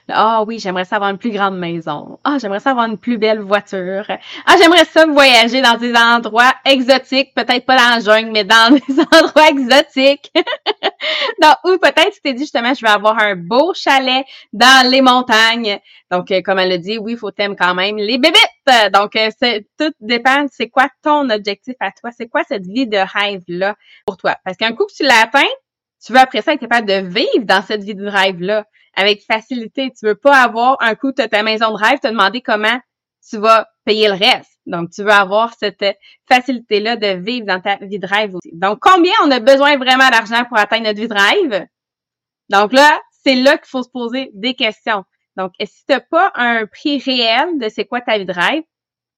Ah 0.10 0.44
oui, 0.46 0.58
j'aimerais 0.60 0.86
ça 0.86 0.96
avoir 0.96 1.12
une 1.12 1.20
plus 1.20 1.30
grande 1.30 1.58
maison. 1.58 2.18
Ah, 2.24 2.38
j'aimerais 2.42 2.60
ça 2.60 2.72
avoir 2.72 2.88
une 2.88 2.98
plus 2.98 3.20
belle 3.20 3.40
voiture. 3.40 4.06
Ah, 4.48 4.56
j'aimerais 4.60 4.86
ça 4.86 5.06
voyager 5.06 5.62
dans 5.62 5.78
des 5.78 5.94
endroits 5.96 6.52
exotiques, 6.66 7.34
peut-être 7.36 7.66
pas 7.66 7.78
dans 7.78 7.96
le 7.98 8.04
jungle, 8.04 8.32
mais 8.32 8.44
dans 8.44 8.74
des 8.88 9.00
endroits 9.00 9.50
exotiques. 9.50 10.32
Donc, 11.42 11.56
ou 11.66 11.78
peut-être 11.78 12.12
tu 12.12 12.22
t'es 12.24 12.34
dit 12.34 12.44
justement, 12.44 12.74
je 12.74 12.82
vais 12.82 12.92
avoir 12.92 13.20
un 13.20 13.36
beau 13.36 13.74
chalet 13.76 14.26
dans 14.52 14.90
les 14.90 15.02
montagnes. 15.02 15.80
Donc, 16.12 16.32
euh, 16.32 16.42
comme 16.42 16.58
elle 16.58 16.70
le 16.70 16.80
dit, 16.80 16.98
oui, 16.98 17.14
il 17.14 17.18
faut 17.18 17.32
t'aimer 17.32 17.56
quand 17.56 17.76
même 17.76 17.98
les 17.98 18.18
bébites. 18.18 18.59
Donc, 18.92 19.16
euh, 19.16 19.30
tout 19.78 19.92
dépend, 20.00 20.46
c'est 20.52 20.70
quoi 20.70 20.90
ton 21.04 21.30
objectif 21.30 21.76
à 21.80 21.92
toi? 21.92 22.12
C'est 22.12 22.28
quoi 22.28 22.44
cette 22.48 22.66
vie 22.66 22.88
de 22.88 22.98
rêve-là 22.98 23.76
pour 24.06 24.18
toi? 24.18 24.38
Parce 24.44 24.58
qu'un 24.58 24.74
coup 24.74 24.86
que 24.86 24.94
tu 24.94 25.04
l'atteins, 25.04 25.42
tu 26.04 26.14
veux 26.14 26.20
après 26.20 26.42
ça 26.42 26.54
être 26.54 26.60
capable 26.60 26.88
de 26.88 27.08
vivre 27.08 27.46
dans 27.46 27.62
cette 27.62 27.84
vie 27.84 27.96
de 27.96 28.08
rêve-là 28.08 28.66
avec 28.96 29.24
facilité. 29.26 29.92
Tu 29.92 30.06
veux 30.06 30.16
pas 30.16 30.38
avoir 30.42 30.78
un 30.82 30.96
coup 30.96 31.12
de 31.12 31.24
ta 31.24 31.44
maison 31.44 31.72
de 31.72 31.78
rêve, 31.78 32.00
te 32.00 32.08
demander 32.08 32.42
comment 32.42 32.80
tu 33.28 33.38
vas 33.38 33.68
payer 33.86 34.08
le 34.08 34.14
reste. 34.14 34.60
Donc, 34.66 34.92
tu 34.92 35.04
veux 35.04 35.12
avoir 35.12 35.54
cette 35.60 35.84
facilité-là 36.28 36.96
de 36.96 37.22
vivre 37.22 37.46
dans 37.46 37.60
ta 37.60 37.78
vie 37.78 38.00
de 38.00 38.08
rêve 38.08 38.36
aussi. 38.36 38.52
Donc, 38.54 38.80
combien 38.82 39.14
on 39.26 39.32
a 39.32 39.40
besoin 39.40 39.78
vraiment 39.78 40.10
d'argent 40.10 40.46
pour 40.46 40.58
atteindre 40.58 40.86
notre 40.86 41.00
vie 41.00 41.08
de 41.08 41.14
rêve? 41.14 41.68
Donc 42.50 42.74
là, 42.74 43.00
c'est 43.24 43.36
là 43.36 43.58
qu'il 43.58 43.68
faut 43.68 43.84
se 43.84 43.90
poser 43.90 44.32
des 44.34 44.56
questions. 44.56 45.04
Donc, 45.38 45.54
si 45.64 45.86
tu 45.86 45.94
n'as 45.94 46.00
pas 46.00 46.32
un 46.36 46.66
prix 46.66 47.00
réel 47.00 47.60
de 47.60 47.70
c'est 47.70 47.86
quoi 47.86 48.02
ta 48.02 48.18
vie 48.18 48.26
de 48.26 48.34
rêve, 48.34 48.64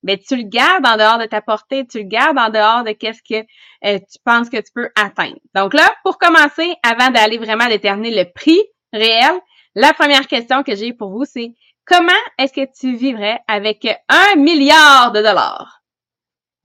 mais 0.03 0.17
tu 0.17 0.35
le 0.35 0.43
gardes 0.43 0.85
en 0.85 0.97
dehors 0.97 1.19
de 1.19 1.25
ta 1.25 1.41
portée, 1.41 1.85
tu 1.85 1.99
le 1.99 2.05
gardes 2.05 2.37
en 2.37 2.49
dehors 2.49 2.83
de 2.83 2.91
qu'est-ce 2.91 3.21
que 3.21 3.45
euh, 3.85 3.99
tu 3.99 4.19
penses 4.23 4.49
que 4.49 4.57
tu 4.57 4.71
peux 4.73 4.89
atteindre. 4.95 5.37
Donc 5.53 5.73
là, 5.73 5.93
pour 6.03 6.17
commencer, 6.17 6.73
avant 6.83 7.11
d'aller 7.11 7.37
vraiment 7.37 7.67
déterminer 7.67 8.23
le 8.23 8.31
prix 8.31 8.61
réel, 8.93 9.39
la 9.75 9.93
première 9.93 10.27
question 10.27 10.63
que 10.63 10.75
j'ai 10.75 10.93
pour 10.93 11.11
vous, 11.11 11.25
c'est 11.25 11.53
comment 11.85 12.11
est-ce 12.37 12.53
que 12.53 12.67
tu 12.79 12.95
vivrais 12.95 13.39
avec 13.47 13.87
un 14.09 14.35
milliard 14.35 15.11
de 15.11 15.21
dollars? 15.21 15.81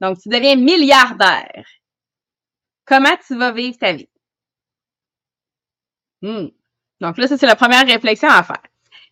Donc, 0.01 0.19
tu 0.19 0.29
deviens 0.29 0.55
milliardaire. 0.55 1.65
Comment 2.85 3.15
tu 3.25 3.35
vas 3.35 3.51
vivre 3.51 3.77
ta 3.77 3.93
vie? 3.93 4.09
Hmm. 6.21 6.47
Donc 6.99 7.17
là, 7.17 7.27
ça, 7.27 7.37
c'est 7.37 7.45
la 7.45 7.55
première 7.55 7.85
réflexion 7.85 8.29
à 8.29 8.43
faire. 8.43 8.61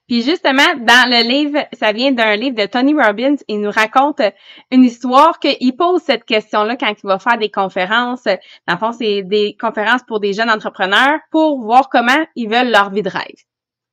Puis 0.07 0.21
justement, 0.21 0.75
dans 0.77 1.09
le 1.09 1.27
livre, 1.27 1.65
ça 1.73 1.91
vient 1.91 2.11
d'un 2.11 2.35
livre 2.35 2.55
de 2.55 2.67
Tony 2.67 2.93
Robbins, 2.93 3.37
il 3.47 3.59
nous 3.59 3.71
raconte 3.71 4.21
une 4.69 4.83
histoire 4.83 5.39
qu'il 5.39 5.75
pose 5.75 6.01
cette 6.01 6.25
question-là 6.25 6.75
quand 6.75 6.91
il 6.91 7.07
va 7.07 7.17
faire 7.17 7.39
des 7.39 7.49
conférences. 7.49 8.25
Dans 8.25 8.73
le 8.73 8.77
fond, 8.77 8.91
c'est 8.91 9.23
des 9.23 9.57
conférences 9.59 10.03
pour 10.07 10.19
des 10.19 10.33
jeunes 10.33 10.51
entrepreneurs 10.51 11.19
pour 11.31 11.63
voir 11.63 11.89
comment 11.89 12.23
ils 12.35 12.47
veulent 12.47 12.69
leur 12.69 12.91
vie 12.91 13.01
de 13.01 13.09
rêve. 13.09 13.43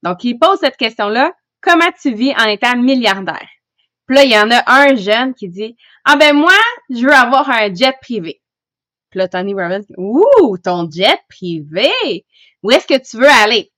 Donc, 0.02 0.22
il 0.24 0.38
pose 0.38 0.58
cette 0.58 0.76
question-là, 0.76 1.32
comment 1.62 1.90
tu 2.00 2.12
vis 2.12 2.34
en 2.36 2.44
étant 2.44 2.76
milliardaire? 2.76 3.48
Puis 4.06 4.16
là, 4.16 4.24
il 4.24 4.32
y 4.32 4.38
en 4.38 4.50
a 4.50 4.62
un 4.66 4.96
jeune 4.96 5.32
qui 5.32 5.48
dit, 5.48 5.76
ah 6.04 6.16
ben 6.16 6.36
moi, 6.36 6.52
je 6.90 7.06
veux 7.06 7.12
avoir 7.12 7.48
un 7.48 7.72
jet 7.72 7.96
privé. 8.02 8.42
Puis 9.10 9.18
là, 9.18 9.28
Tony 9.28 9.54
Robbins, 9.54 9.80
ouh, 9.96 10.58
ton 10.62 10.90
jet 10.90 11.20
privé, 11.30 11.90
où 12.62 12.70
est-ce 12.70 12.86
que 12.86 12.98
tu 12.98 13.16
veux 13.16 13.30
aller? 13.44 13.72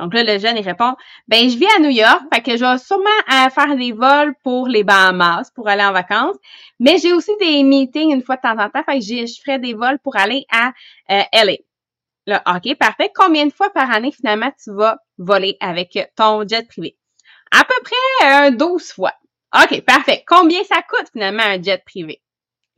Donc 0.00 0.14
là, 0.14 0.24
le 0.24 0.38
jeune, 0.38 0.56
il 0.56 0.66
répond, 0.66 0.94
ben, 1.28 1.48
je 1.50 1.58
vis 1.58 1.66
à 1.76 1.80
New 1.80 1.90
York, 1.90 2.22
fait 2.32 2.40
que 2.40 2.56
je 2.56 2.64
vais 2.64 2.78
sûrement 2.78 3.04
euh, 3.30 3.50
faire 3.50 3.76
des 3.76 3.92
vols 3.92 4.34
pour 4.42 4.66
les 4.66 4.82
Bahamas, 4.82 5.50
pour 5.54 5.68
aller 5.68 5.84
en 5.84 5.92
vacances. 5.92 6.36
Mais 6.78 6.96
j'ai 6.96 7.12
aussi 7.12 7.32
des 7.38 7.62
meetings 7.62 8.10
une 8.10 8.22
fois 8.22 8.36
de 8.36 8.40
temps 8.40 8.58
en 8.58 8.70
temps, 8.70 8.82
fait 8.82 8.98
que 8.98 9.04
je 9.04 9.40
ferai 9.44 9.58
des 9.58 9.74
vols 9.74 9.98
pour 9.98 10.16
aller 10.16 10.46
à 10.50 10.72
euh, 11.10 11.22
LA. 11.34 11.56
Là, 12.26 12.42
OK, 12.46 12.74
parfait. 12.78 13.12
Combien 13.14 13.46
de 13.46 13.52
fois 13.52 13.70
par 13.70 13.90
année, 13.90 14.10
finalement, 14.10 14.50
tu 14.62 14.72
vas 14.72 14.98
voler 15.18 15.58
avec 15.60 15.98
ton 16.16 16.46
jet 16.48 16.66
privé? 16.66 16.96
À 17.52 17.64
peu 17.64 17.74
près 17.82 18.52
12 18.52 18.60
euh, 18.60 18.94
fois. 18.94 19.12
OK, 19.54 19.82
parfait. 19.82 20.24
Combien 20.26 20.62
ça 20.64 20.80
coûte 20.88 21.08
finalement 21.12 21.42
un 21.42 21.60
jet 21.60 21.84
privé? 21.84 22.22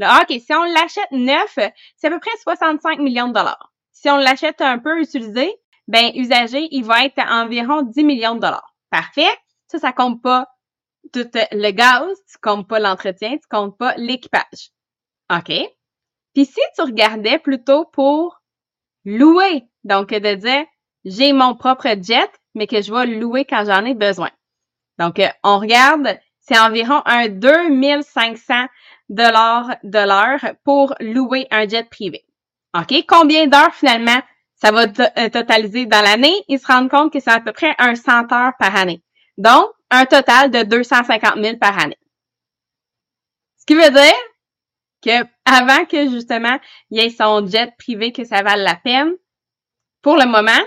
Là, 0.01 0.23
OK, 0.23 0.41
si 0.41 0.53
on 0.55 0.65
l'achète 0.65 1.13
neuf, 1.13 1.57
c'est 1.97 2.07
à 2.07 2.11
peu 2.11 2.19
près 2.19 2.37
65 2.43 2.99
millions 2.99 3.29
de 3.29 3.35
dollars. 3.35 3.73
Si 3.93 4.11
on 4.11 4.17
l'achète 4.17 4.61
un 4.61 4.79
peu 4.79 5.01
utilisé, 5.01 5.55
ben 5.89 6.13
usagé, 6.15 6.69
il 6.71 6.85
va 6.85 7.05
être 7.05 7.19
à 7.19 7.43
environ 7.43 7.83
10 7.83 8.05
millions 8.05 8.35
de 8.35 8.41
dollars. 8.41 8.75
Parfait. 8.91 9.29
Ça, 9.69 9.79
ça 9.79 9.93
compte 9.93 10.23
pas 10.23 10.49
tout 11.13 11.29
le 11.35 11.71
gaz, 11.71 12.09
tu 12.31 12.39
comptes 12.41 12.69
pas 12.69 12.79
l'entretien, 12.79 13.33
tu 13.33 13.49
comptes 13.51 13.77
pas 13.77 13.95
l'équipage. 13.97 14.71
OK? 15.31 15.53
Puis 16.35 16.47
si 16.47 16.61
tu 16.77 16.83
regardais 16.83 17.39
plutôt 17.39 17.85
pour 17.87 18.41
louer, 19.05 19.65
donc 19.85 20.11
de 20.11 20.35
dire 20.35 20.65
j'ai 21.05 21.33
mon 21.33 21.57
propre 21.57 21.89
jet, 22.01 22.31
mais 22.55 22.67
que 22.67 22.81
je 22.81 22.93
vais 22.93 23.07
louer 23.07 23.45
quand 23.45 23.65
j'en 23.67 23.85
ai 23.85 23.95
besoin. 23.95 24.31
Donc, 24.99 25.19
euh, 25.19 25.29
on 25.43 25.59
regarde, 25.59 26.19
c'est 26.41 26.59
environ 26.59 27.03
un 27.07 27.29
2500 27.29 28.67
dollars 29.09 29.71
de 29.83 29.99
l'heure 29.99 30.55
pour 30.65 30.95
louer 31.01 31.47
un 31.51 31.67
jet 31.67 31.89
privé. 31.89 32.25
OK? 32.77 33.05
Combien 33.09 33.47
d'heures 33.47 33.75
finalement 33.75 34.21
ça 34.63 34.71
va 34.71 34.83
euh, 34.85 35.29
totaliser 35.29 35.87
dans 35.87 36.03
l'année? 36.03 36.45
Ils 36.47 36.61
se 36.61 36.69
rendent 36.69 36.89
compte 36.89 37.13
que 37.13 37.19
c'est 37.19 37.33
à 37.33 37.41
peu 37.41 37.53
près 37.53 37.75
un 37.79 37.97
100 37.97 38.33
heures 38.33 38.53
par 38.61 38.77
année. 38.77 39.03
Donc, 39.37 39.67
un 39.91 40.07
total 40.07 40.53
de 40.53 40.63
250 40.63 41.35
000 41.43 41.57
par 41.57 41.77
année. 41.83 41.99
Ce 43.59 43.67
qui 43.67 43.75
veut 43.75 43.91
dire 43.91 44.15
que 45.05 45.27
avant 45.45 45.85
que 45.87 46.09
justement 46.09 46.61
il 46.91 47.01
y 47.01 47.05
ait 47.05 47.11
son 47.11 47.45
jet 47.45 47.73
privé 47.77 48.13
que 48.13 48.25
ça 48.25 48.45
vale 48.45 48.63
la 48.63 48.77
peine, 48.77 49.11
pour 50.01 50.17
le 50.17 50.27
moment, 50.27 50.63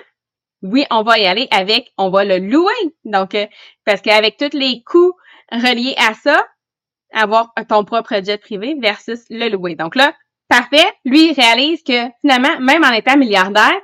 oui, 0.62 0.86
on 0.92 1.04
va 1.04 1.18
y 1.18 1.26
aller 1.26 1.48
avec, 1.52 1.94
on 1.98 2.10
va 2.10 2.26
le 2.26 2.40
louer. 2.40 2.74
Donc, 3.06 3.34
euh, 3.34 3.48
parce 3.86 4.02
qu'avec 4.02 4.36
tous 4.36 4.58
les 4.58 4.84
coûts 4.84 5.14
reliés 5.54 5.96
à 5.98 6.14
ça, 6.16 6.46
avoir 7.14 7.54
ton 7.70 7.86
propre 7.86 8.22
jet 8.22 8.40
privé 8.40 8.76
versus 8.78 9.24
le 9.30 9.48
louer. 9.48 9.76
Donc 9.76 9.96
là, 9.96 10.14
parfait. 10.48 10.86
Lui, 11.06 11.30
il 11.30 11.34
réalise 11.34 11.84
que 11.84 12.10
finalement, 12.22 12.60
même 12.60 12.84
en 12.84 12.92
étant 12.92 13.18
milliardaire, 13.18 13.80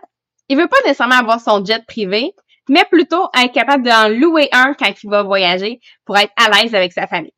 il 0.50 0.58
veut 0.58 0.68
pas 0.68 0.82
nécessairement 0.84 1.16
avoir 1.16 1.40
son 1.40 1.64
jet 1.64 1.86
privé, 1.86 2.34
mais 2.70 2.86
plutôt 2.86 3.28
être 3.38 3.54
capable 3.54 3.84
d'en 3.84 4.10
louer 4.10 4.50
un 4.52 4.74
quand 4.74 4.92
il 5.04 5.10
va 5.10 5.24
voyager 5.24 5.80
pour 6.06 6.18
être 6.18 6.32
à 6.38 6.50
l'aise 6.50 6.76
avec 6.76 6.94
sa 6.94 7.08
famille. 7.08 7.34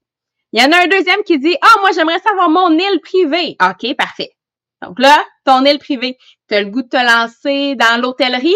Il 0.52 0.62
y 0.62 0.66
en 0.66 0.72
a 0.72 0.84
un 0.84 0.88
deuxième 0.88 1.24
qui 1.24 1.40
dit, 1.40 1.56
ah, 1.62 1.80
moi, 1.82 1.90
j'aimerais 1.96 2.20
savoir 2.20 2.50
mon 2.50 2.72
île 2.72 3.00
privée. 3.02 3.56
OK, 3.62 3.96
parfait. 3.96 4.30
Donc 4.84 5.00
là, 5.00 5.24
ton 5.46 5.66
île 5.66 5.80
privée, 5.80 6.18
tu 6.48 6.56
as 6.56 6.62
le 6.62 6.70
goût 6.70 6.84
de 6.84 6.90
te 6.90 6.98
lancer 6.98 7.76
dans 7.76 8.02
l'hôtellerie? 8.02 8.56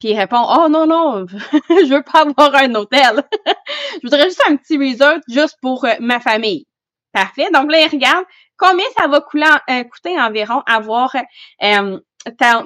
Puis 0.00 0.10
il 0.10 0.18
répond 0.18 0.42
Oh 0.42 0.68
non, 0.68 0.86
non, 0.86 1.26
je 1.68 1.94
veux 1.94 2.02
pas 2.02 2.22
avoir 2.22 2.54
un 2.54 2.74
hôtel. 2.74 3.22
je 3.94 4.00
voudrais 4.02 4.24
juste 4.24 4.42
un 4.48 4.56
petit 4.56 4.78
resort 4.78 5.18
juste 5.28 5.56
pour 5.60 5.84
euh, 5.84 5.94
ma 6.00 6.20
famille. 6.20 6.66
Parfait. 7.12 7.48
Donc 7.52 7.70
là, 7.70 7.80
il 7.80 7.88
regarde 7.88 8.24
combien 8.56 8.84
ça 8.98 9.08
va 9.08 9.18
euh, 9.18 9.84
coûter 9.84 10.20
environ 10.20 10.62
avoir 10.66 11.14
euh, 11.62 11.98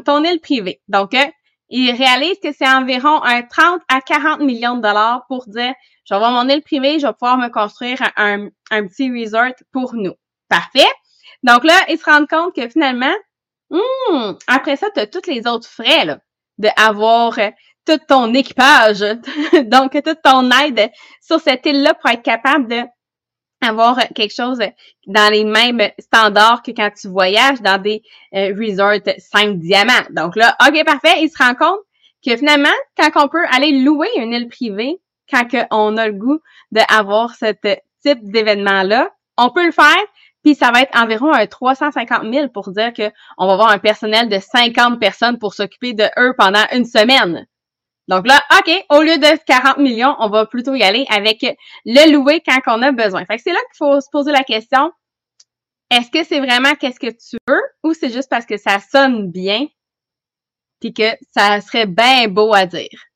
ton, 0.04 0.24
île 0.24 0.40
privée? 0.40 0.80
Donc, 0.88 1.16
il 1.68 1.90
réalise 1.92 2.38
que 2.42 2.52
c'est 2.52 2.68
environ 2.68 3.22
un 3.22 3.42
30 3.42 3.80
à 3.88 4.00
40 4.00 4.40
millions 4.40 4.76
de 4.76 4.82
dollars 4.82 5.24
pour 5.28 5.46
dire 5.46 5.74
je 6.04 6.14
vais 6.14 6.16
avoir 6.16 6.32
mon 6.32 6.48
île 6.48 6.62
privée, 6.62 6.98
je 6.98 7.06
vais 7.06 7.12
pouvoir 7.12 7.38
me 7.38 7.48
construire 7.48 7.98
un, 8.16 8.48
un 8.70 8.86
petit 8.86 9.10
resort 9.10 9.52
pour 9.72 9.94
nous. 9.94 10.14
Parfait. 10.48 10.88
Donc 11.44 11.64
là, 11.64 11.74
il 11.88 11.98
se 11.98 12.04
rend 12.04 12.26
compte 12.26 12.54
que 12.54 12.68
finalement, 12.68 13.14
hmm, 13.70 14.32
après 14.48 14.76
ça, 14.76 14.88
tu 14.92 15.00
as 15.00 15.06
tous 15.06 15.28
les 15.28 15.46
autres 15.46 15.68
frais. 15.68 16.04
Là 16.04 16.18
d'avoir 16.60 17.38
euh, 17.38 17.50
tout 17.86 17.98
ton 18.06 18.32
équipage, 18.34 19.00
donc 19.64 19.92
toute 20.04 20.22
ton 20.22 20.50
aide 20.50 20.90
sur 21.20 21.40
cette 21.40 21.66
île-là 21.66 21.94
pour 21.94 22.10
être 22.10 22.22
capable 22.22 22.68
de 22.68 22.82
avoir 23.60 23.98
quelque 24.14 24.34
chose 24.34 24.58
dans 25.06 25.30
les 25.32 25.44
mêmes 25.44 25.90
standards 25.98 26.62
que 26.62 26.70
quand 26.70 26.90
tu 26.98 27.08
voyages 27.08 27.60
dans 27.60 27.80
des 27.80 28.02
euh, 28.34 28.54
resorts 28.58 29.00
5 29.18 29.58
diamants. 29.58 29.92
Donc 30.10 30.36
là, 30.36 30.56
OK, 30.66 30.84
parfait, 30.84 31.22
il 31.22 31.28
se 31.28 31.42
rend 31.42 31.54
compte 31.54 31.80
que 32.24 32.36
finalement, 32.36 32.68
quand 32.96 33.10
on 33.16 33.28
peut 33.28 33.44
aller 33.50 33.82
louer 33.82 34.08
une 34.16 34.32
île 34.32 34.48
privée, 34.48 35.00
quand 35.30 35.46
on 35.70 35.96
a 35.96 36.08
le 36.08 36.14
goût 36.14 36.40
d'avoir 36.72 37.34
ce 37.34 37.52
type 38.02 38.18
d'événement-là, 38.22 39.10
on 39.36 39.50
peut 39.50 39.64
le 39.64 39.72
faire, 39.72 40.04
puis 40.42 40.54
ça 40.54 40.70
va 40.70 40.82
être 40.82 40.98
environ 40.98 41.32
un 41.32 41.46
350 41.46 42.32
000 42.32 42.48
pour 42.48 42.70
dire 42.70 42.92
qu'on 42.92 43.46
va 43.46 43.52
avoir 43.52 43.70
un 43.70 43.78
personnel 43.78 44.28
de 44.28 44.38
50 44.38 44.98
personnes 44.98 45.38
pour 45.38 45.54
s'occuper 45.54 45.92
de 45.92 46.04
eux 46.18 46.34
pendant 46.36 46.64
une 46.72 46.84
semaine. 46.84 47.46
Donc 48.08 48.26
là, 48.26 48.42
OK, 48.58 48.84
au 48.90 49.02
lieu 49.02 49.18
de 49.18 49.44
40 49.44 49.78
millions, 49.78 50.16
on 50.18 50.28
va 50.28 50.46
plutôt 50.46 50.74
y 50.74 50.82
aller 50.82 51.06
avec 51.10 51.46
le 51.84 52.12
louer 52.12 52.42
quand 52.44 52.58
on 52.66 52.82
a 52.82 52.92
besoin. 52.92 53.24
Fait 53.24 53.36
que 53.36 53.42
c'est 53.42 53.52
là 53.52 53.60
qu'il 53.70 53.76
faut 53.78 54.00
se 54.00 54.08
poser 54.10 54.32
la 54.32 54.42
question. 54.42 54.90
Est-ce 55.90 56.10
que 56.10 56.24
c'est 56.24 56.40
vraiment 56.40 56.74
qu'est-ce 56.74 57.00
que 57.00 57.10
tu 57.10 57.36
veux 57.48 57.62
ou 57.82 57.94
c'est 57.94 58.10
juste 58.10 58.30
parce 58.30 58.46
que 58.46 58.56
ça 58.56 58.78
sonne 58.80 59.30
bien 59.30 59.66
puis 60.80 60.94
que 60.94 61.10
ça 61.32 61.60
serait 61.60 61.86
bien 61.86 62.28
beau 62.28 62.54
à 62.54 62.66
dire? 62.66 63.10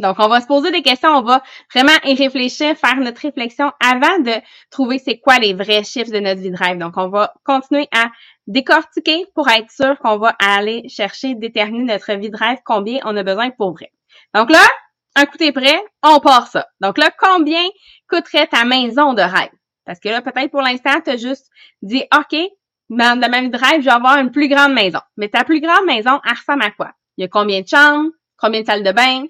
Donc, 0.00 0.16
on 0.18 0.28
va 0.28 0.40
se 0.40 0.46
poser 0.46 0.70
des 0.70 0.80
questions, 0.80 1.10
on 1.10 1.22
va 1.22 1.42
vraiment 1.74 1.92
y 2.04 2.14
réfléchir, 2.14 2.74
faire 2.74 2.96
notre 2.96 3.20
réflexion 3.20 3.70
avant 3.84 4.18
de 4.20 4.32
trouver 4.70 4.98
c'est 4.98 5.18
quoi 5.18 5.38
les 5.38 5.52
vrais 5.52 5.84
chiffres 5.84 6.10
de 6.10 6.20
notre 6.20 6.40
vie 6.40 6.50
de 6.50 6.56
rêve. 6.56 6.78
Donc, 6.78 6.94
on 6.96 7.10
va 7.10 7.34
continuer 7.44 7.86
à 7.94 8.06
décortiquer 8.46 9.26
pour 9.34 9.48
être 9.50 9.70
sûr 9.70 9.98
qu'on 9.98 10.16
va 10.16 10.34
aller 10.42 10.88
chercher, 10.88 11.34
déterminer 11.34 11.84
notre 11.84 12.14
vie 12.14 12.30
de 12.30 12.36
rêve, 12.36 12.58
combien 12.64 13.00
on 13.04 13.14
a 13.14 13.22
besoin 13.22 13.50
pour 13.50 13.72
vrai. 13.74 13.92
Donc 14.34 14.50
là, 14.50 14.64
un 15.16 15.26
coup 15.26 15.36
t'es 15.36 15.52
prêt, 15.52 15.82
on 16.02 16.20
part 16.20 16.48
ça. 16.48 16.68
Donc 16.80 16.98
là, 16.98 17.10
combien 17.18 17.62
coûterait 18.08 18.46
ta 18.46 18.64
maison 18.64 19.14
de 19.14 19.22
rêve? 19.22 19.50
Parce 19.84 19.98
que 19.98 20.08
là, 20.08 20.22
peut-être 20.22 20.50
pour 20.50 20.62
l'instant, 20.62 21.00
tu 21.04 21.10
as 21.10 21.16
juste 21.16 21.48
dit, 21.82 22.04
OK, 22.16 22.36
dans 22.90 23.20
vie 23.20 23.50
de 23.50 23.56
rêve, 23.56 23.80
je 23.80 23.86
vais 23.86 23.90
avoir 23.90 24.18
une 24.18 24.30
plus 24.30 24.48
grande 24.48 24.72
maison. 24.72 25.00
Mais 25.16 25.28
ta 25.28 25.44
plus 25.44 25.60
grande 25.60 25.86
maison, 25.86 26.20
elle 26.24 26.36
ressemble 26.36 26.64
à 26.64 26.70
quoi? 26.70 26.92
Il 27.16 27.22
y 27.22 27.24
a 27.24 27.28
combien 27.28 27.60
de 27.60 27.68
chambres? 27.68 28.10
Combien 28.36 28.60
de 28.62 28.66
salles 28.66 28.82
de 28.82 28.92
bain? 28.92 29.24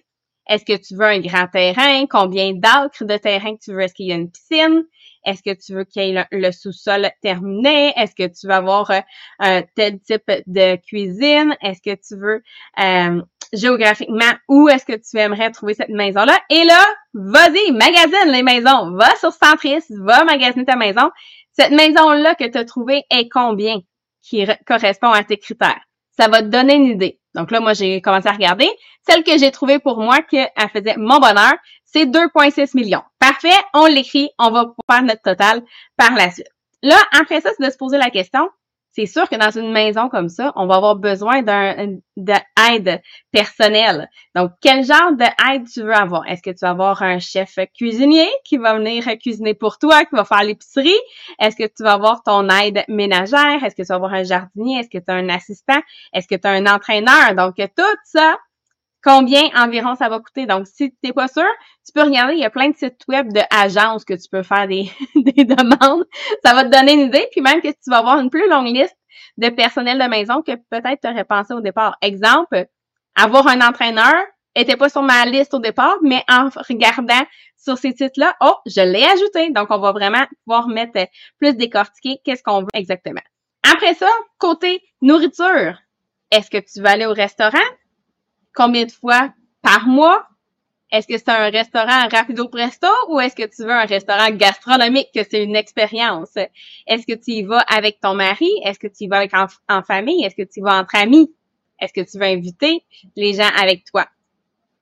Est-ce 0.49 0.65
que 0.65 0.77
tu 0.77 0.97
veux 0.97 1.07
un 1.07 1.21
grand 1.21 1.47
terrain? 1.47 2.07
Combien 2.07 2.53
d'acres 2.55 3.05
de 3.05 3.17
terrain 3.17 3.55
que 3.55 3.61
tu 3.63 3.73
veux? 3.73 3.81
Est-ce 3.81 3.95
qu'il 3.95 4.07
y 4.07 4.13
a 4.13 4.17
une 4.17 4.31
piscine? 4.31 4.85
Est-ce 5.25 5.43
que 5.43 5.55
tu 5.55 5.75
veux 5.75 5.85
qu'il 5.85 6.03
y 6.03 6.17
ait 6.17 6.27
le, 6.33 6.53
sous-sol 6.53 7.09
terminé? 7.23 7.93
Est-ce 7.97 8.15
que 8.15 8.27
tu 8.27 8.47
veux 8.47 8.55
avoir 8.55 8.91
euh, 8.91 9.01
un 9.39 9.63
tel 9.77 10.01
type 10.01 10.31
de 10.47 10.77
cuisine? 10.77 11.55
Est-ce 11.63 11.83
que 11.83 11.95
tu 11.95 12.17
veux 12.19 12.43
euh, 12.83 13.23
géographiquement 13.53 14.33
où 14.49 14.69
est-ce 14.69 14.85
que 14.85 14.93
tu 14.93 15.19
aimerais 15.19 15.51
trouver 15.51 15.75
cette 15.75 15.89
maison-là? 15.89 16.39
Et 16.51 16.65
là, 16.65 16.85
vas-y, 17.15 17.73
magasine 17.73 18.33
les 18.33 18.43
maisons. 18.43 18.93
Va 18.93 19.15
sur 19.17 19.33
Centris, 19.33 19.85
va 19.91 20.25
magasiner 20.25 20.65
ta 20.65 20.77
maison. 20.77 21.11
Cette 21.53 21.73
maison-là 21.73 22.35
que 22.35 22.45
tu 22.45 22.59
as 22.59 22.65
trouvée 22.65 23.03
est 23.11 23.29
combien 23.29 23.81
qui 24.23 24.47
correspond 24.67 25.11
à 25.11 25.25
tes 25.25 25.37
critères? 25.37 25.81
Ça 26.19 26.29
va 26.29 26.43
te 26.43 26.49
donner 26.49 26.75
une 26.75 26.87
idée. 26.87 27.21
Donc 27.35 27.51
là, 27.51 27.61
moi, 27.61 27.73
j'ai 27.73 28.01
commencé 28.01 28.29
à 28.29 28.33
regarder. 28.33 28.69
Celle 29.09 29.25
que 29.25 29.39
j'ai 29.39 29.51
trouvée 29.51 29.79
pour 29.79 29.99
moi, 29.99 30.21
qu'elle 30.23 30.51
faisait 30.73 30.97
mon 30.97 31.19
bonheur, 31.19 31.55
c'est 31.85 32.07
2,6 32.07 32.77
millions. 32.77 33.03
Parfait, 33.19 33.49
on 33.75 33.87
l'écrit, 33.87 34.31
on 34.39 34.51
va 34.51 34.67
faire 34.91 35.03
notre 35.03 35.23
total 35.23 35.63
par 35.97 36.15
la 36.15 36.31
suite. 36.31 36.49
Là, 36.83 36.97
après 37.19 37.41
ça, 37.41 37.51
c'est 37.57 37.65
de 37.65 37.71
se 37.71 37.77
poser 37.77 37.99
la 37.99 38.11
question, 38.11 38.49
c'est 38.93 39.07
sûr 39.07 39.29
que 39.29 39.37
dans 39.37 39.51
une 39.51 39.73
maison 39.73 40.09
comme 40.09 40.29
ça, 40.29 40.53
on 40.57 40.67
va 40.67 40.77
avoir 40.77 40.97
besoin 40.97 41.43
d'un 41.43 41.99
d'aide 42.17 43.01
personnelle. 43.31 44.09
Donc, 44.35 44.51
quel 44.61 44.85
genre 44.85 45.13
d'aide 45.13 45.67
tu 45.73 45.83
veux 45.83 45.95
avoir? 45.95 46.27
Est-ce 46.27 46.43
que 46.43 46.51
tu 46.51 46.59
vas 46.63 46.71
avoir 46.71 47.03
un 47.03 47.19
chef 47.19 47.57
cuisinier 47.75 48.29
qui 48.45 48.57
va 48.57 48.75
venir 48.75 49.05
cuisiner 49.19 49.55
pour 49.55 49.79
toi, 49.79 50.05
qui 50.05 50.15
va 50.15 50.25
faire 50.25 50.43
l'épicerie? 50.43 50.99
Est-ce 51.39 51.57
que 51.57 51.67
tu 51.67 51.83
vas 51.83 51.93
avoir 51.93 52.23
ton 52.23 52.49
aide 52.49 52.85
ménagère? 52.89 53.63
Est-ce 53.65 53.77
que 53.77 53.83
tu 53.83 53.89
vas 53.89 53.95
avoir 53.95 54.13
un 54.13 54.25
jardinier? 54.25 54.81
Est-ce 54.81 54.91
que 54.91 55.03
tu 55.03 55.11
as 55.11 55.15
un 55.15 55.29
assistant? 55.29 55.81
Est-ce 56.13 56.29
que 56.29 56.35
tu 56.35 56.47
as 56.47 56.51
un 56.51 56.67
entraîneur? 56.67 57.35
Donc, 57.37 57.55
tout 57.57 57.97
ça, 58.05 58.37
combien 59.03 59.43
environ 59.57 59.95
ça 59.95 60.09
va 60.09 60.19
coûter. 60.19 60.47
Donc, 60.47 60.67
si 60.67 60.91
tu 60.91 60.97
n'es 61.05 61.13
pas 61.13 61.29
sûr, 61.29 61.47
tu 61.87 61.93
peux 61.93 62.03
regarder, 62.03 62.35
il 62.35 62.41
y 62.41 62.45
a 62.45 62.51
plein 62.51 62.71
de 62.71 62.77
sites 62.77 63.03
web 63.09 63.33
d'agences 63.33 64.05
que 64.05 64.15
tu 64.15 64.29
peux 64.31 64.43
faire 64.43 64.69
des, 64.69 64.91
des 65.15 65.45
demandes. 65.45 66.05
Ça 66.45 66.55
va 66.55 66.65
te 66.65 66.69
donner 66.69 66.95
une 66.95 67.09
idée, 67.09 67.27
puis 67.33 67.41
même 67.41 67.61
que 67.61 67.69
tu 67.69 67.91
vas 67.91 67.99
avoir 67.99 68.19
une 68.19 68.31
plus 68.31 68.49
longue 68.49 68.67
liste 68.67 68.97
de 69.37 69.49
personnel 69.49 69.99
de 69.99 70.05
maison 70.05 70.43
que 70.43 70.53
peut-être 70.71 71.01
tu 71.03 71.09
aurais 71.09 71.25
pensé 71.25 71.55
au 71.55 71.61
départ. 71.61 71.97
Exemple, 72.03 72.67
avoir 73.15 73.47
un 73.49 73.61
entraîneur 73.61 74.15
était 74.55 74.77
pas 74.77 74.89
sur 74.89 75.03
ma 75.03 75.25
liste 75.27 75.55
au 75.55 75.59
départ, 75.59 75.97
mais 76.03 76.23
en 76.29 76.49
regardant 76.69 77.23
sur 77.57 77.79
ces 77.79 77.93
sites-là, 77.93 78.37
oh, 78.41 78.55
je 78.67 78.81
l'ai 78.81 79.05
ajouté. 79.05 79.51
Donc, 79.51 79.69
on 79.71 79.79
va 79.79 79.93
vraiment 79.93 80.25
pouvoir 80.45 80.69
mettre 80.69 81.07
plus 81.39 81.55
décortiquer 81.55 82.21
qu'est-ce 82.25 82.43
qu'on 82.43 82.63
veut 82.63 82.69
exactement. 82.75 83.21
Après 83.71 83.95
ça, 83.95 84.09
côté 84.39 84.83
nourriture, 85.03 85.79
est-ce 86.31 86.51
que 86.51 86.59
tu 86.59 86.81
vas 86.81 86.93
aller 86.93 87.07
au 87.07 87.13
restaurant? 87.13 87.59
Combien 88.55 88.85
de 88.85 88.93
fois 88.93 89.33
par 89.63 89.87
mois? 89.87 90.27
Est-ce 90.93 91.07
que 91.07 91.19
c'est 91.19 91.29
un 91.29 91.51
restaurant 91.51 92.09
rapido 92.11 92.49
presto 92.49 92.89
ou 93.09 93.21
est-ce 93.21 93.37
que 93.37 93.47
tu 93.47 93.63
veux 93.63 93.71
un 93.71 93.85
restaurant 93.85 94.31
gastronomique 94.31 95.09
que 95.15 95.21
c'est 95.29 95.45
une 95.45 95.55
expérience? 95.55 96.37
Est-ce 96.87 97.07
que 97.07 97.13
tu 97.13 97.31
y 97.31 97.43
vas 97.45 97.61
avec 97.61 98.01
ton 98.01 98.15
mari? 98.15 98.51
Est-ce 98.65 98.81
que 98.81 98.89
tu 98.89 99.05
y 99.05 99.09
vas 99.09 99.19
avec 99.19 99.33
en, 99.69 99.83
famille? 99.83 100.25
Est-ce 100.25 100.35
que 100.35 100.43
tu 100.43 100.59
y 100.59 100.63
vas 100.63 100.81
entre 100.81 100.97
amis? 100.97 101.33
Est-ce 101.79 101.93
que 101.93 102.11
tu 102.11 102.19
veux 102.19 102.27
inviter 102.27 102.85
les 103.15 103.35
gens 103.35 103.49
avec 103.57 103.85
toi? 103.85 104.09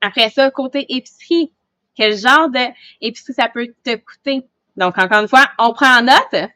Après 0.00 0.31
ça, 0.31 0.50
côté 0.50 0.87
épicerie, 0.88 1.52
quel 1.94 2.16
genre 2.16 2.48
d'épicerie 2.48 3.35
ça 3.35 3.48
peut 3.48 3.74
te 3.85 3.96
coûter? 3.96 4.46
Donc, 4.76 4.96
encore 4.96 5.22
une 5.22 5.28
fois, 5.28 5.46
on 5.59 5.74
prend 5.74 5.98
en 5.98 6.02
note. 6.02 6.50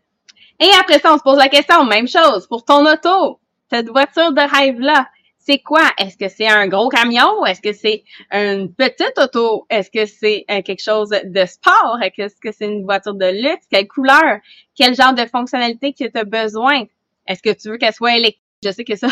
Et 0.60 0.70
après 0.80 0.98
ça, 1.00 1.12
on 1.12 1.18
se 1.18 1.22
pose 1.22 1.38
la 1.38 1.48
question, 1.48 1.84
même 1.84 2.08
chose, 2.08 2.46
pour 2.46 2.64
ton 2.64 2.86
auto, 2.86 3.40
cette 3.70 3.88
voiture 3.88 4.32
de 4.32 4.40
rêve-là, 4.40 5.08
c'est 5.44 5.58
quoi? 5.58 5.82
Est-ce 5.98 6.16
que 6.16 6.28
c'est 6.28 6.46
un 6.46 6.68
gros 6.68 6.88
camion? 6.88 7.44
Est-ce 7.44 7.60
que 7.60 7.72
c'est 7.72 8.04
une 8.30 8.72
petite 8.72 9.18
auto? 9.18 9.66
Est-ce 9.68 9.90
que 9.90 10.06
c'est 10.06 10.44
euh, 10.50 10.62
quelque 10.62 10.82
chose 10.82 11.10
de 11.10 11.44
sport? 11.46 11.98
Est-ce 12.00 12.40
que 12.40 12.52
c'est 12.52 12.66
une 12.66 12.84
voiture 12.84 13.14
de 13.14 13.26
luxe? 13.26 13.66
Quelle 13.70 13.88
couleur? 13.88 14.38
Quel 14.76 14.94
genre 14.94 15.14
de 15.14 15.26
fonctionnalité 15.26 15.92
que 15.92 16.04
tu 16.04 16.18
as 16.18 16.24
besoin? 16.24 16.84
Est-ce 17.26 17.42
que 17.42 17.50
tu 17.50 17.70
veux 17.70 17.76
qu'elle 17.76 17.92
soit 17.92 18.16
électrique? 18.16 18.40
Je 18.64 18.70
sais 18.70 18.84
que 18.84 18.94
ça, 18.94 19.08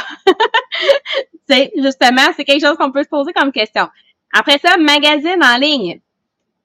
c'est 1.49 1.73
justement, 1.77 2.29
c'est 2.37 2.45
quelque 2.45 2.65
chose 2.65 2.77
qu'on 2.77 2.93
peut 2.93 3.03
se 3.03 3.09
poser 3.09 3.33
comme 3.33 3.51
question. 3.51 3.89
Après 4.33 4.59
ça, 4.59 4.77
magazine 4.77 5.43
en 5.43 5.57
ligne. 5.57 6.01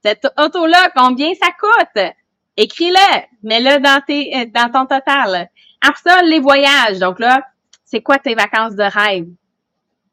Cette 0.03 0.27
auto-là, 0.37 0.91
combien 0.95 1.33
ça 1.33 1.49
coûte? 1.59 2.13
Écris-le, 2.55 3.21
mets-le 3.41 3.81
dans 3.81 3.99
tes, 4.05 4.37
euh, 4.37 4.45
dans 4.53 4.71
ton 4.71 4.85
total. 4.85 5.49
Après 5.81 6.01
ça, 6.03 6.21
les 6.21 6.39
voyages. 6.39 6.99
Donc 6.99 7.19
là, 7.19 7.41
c'est 7.83 8.01
quoi 8.01 8.19
tes 8.19 8.35
vacances 8.35 8.75
de 8.75 8.83
rêve? 8.83 9.25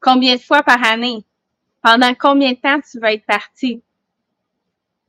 Combien 0.03 0.35
de 0.35 0.41
fois 0.41 0.63
par 0.63 0.83
année? 0.83 1.23
Pendant 1.81 2.13
combien 2.13 2.51
de 2.51 2.57
temps 2.57 2.79
tu 2.81 2.99
vas 2.99 3.13
être 3.13 3.25
parti? 3.25 3.81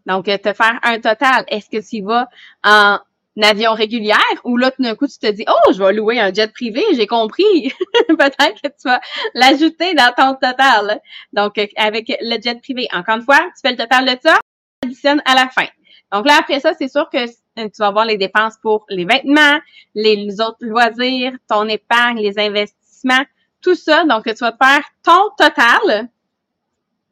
Donc, 0.06 0.26
te 0.26 0.52
faire 0.52 0.78
un 0.82 1.00
total. 1.00 1.44
Est-ce 1.48 1.68
que 1.68 1.86
tu 1.86 2.02
vas 2.02 2.28
en 2.62 2.98
avion 3.42 3.74
régulière 3.74 4.18
ou 4.44 4.56
là, 4.56 4.70
tout 4.70 4.82
d'un 4.82 4.94
coup, 4.94 5.08
tu 5.08 5.18
te 5.18 5.30
dis, 5.30 5.44
oh, 5.48 5.72
je 5.72 5.82
vais 5.82 5.92
louer 5.92 6.20
un 6.20 6.32
jet 6.32 6.52
privé, 6.52 6.84
j'ai 6.94 7.06
compris. 7.06 7.72
Peut-être 8.08 8.62
que 8.62 8.68
tu 8.68 8.84
vas 8.84 9.00
l'ajouter 9.34 9.94
dans 9.94 10.12
ton 10.16 10.34
total. 10.34 11.00
Donc, 11.32 11.58
avec 11.76 12.12
le 12.20 12.40
jet 12.40 12.60
privé. 12.60 12.86
Encore 12.92 13.16
une 13.16 13.22
fois, 13.22 13.40
tu 13.54 13.60
fais 13.62 13.72
le 13.72 13.76
total 13.76 14.04
de 14.04 14.16
ça, 14.22 14.38
tu 14.82 14.88
additionnes 14.88 15.22
à 15.24 15.34
la 15.34 15.48
fin. 15.48 15.66
Donc 16.12 16.26
là, 16.26 16.36
après 16.38 16.60
ça, 16.60 16.72
c'est 16.78 16.88
sûr 16.88 17.10
que 17.10 17.26
tu 17.26 17.78
vas 17.78 17.88
avoir 17.88 18.04
les 18.04 18.16
dépenses 18.16 18.56
pour 18.62 18.84
les 18.88 19.04
vêtements, 19.04 19.58
les 19.96 20.40
autres 20.40 20.58
loisirs, 20.60 21.32
ton 21.48 21.66
épargne, 21.66 22.18
les 22.18 22.38
investissements, 22.38 23.24
tout 23.64 23.74
ça. 23.74 24.04
Donc, 24.04 24.24
tu 24.24 24.34
vas 24.34 24.52
te 24.52 24.64
faire 24.64 24.84
ton 25.02 25.30
total 25.36 26.08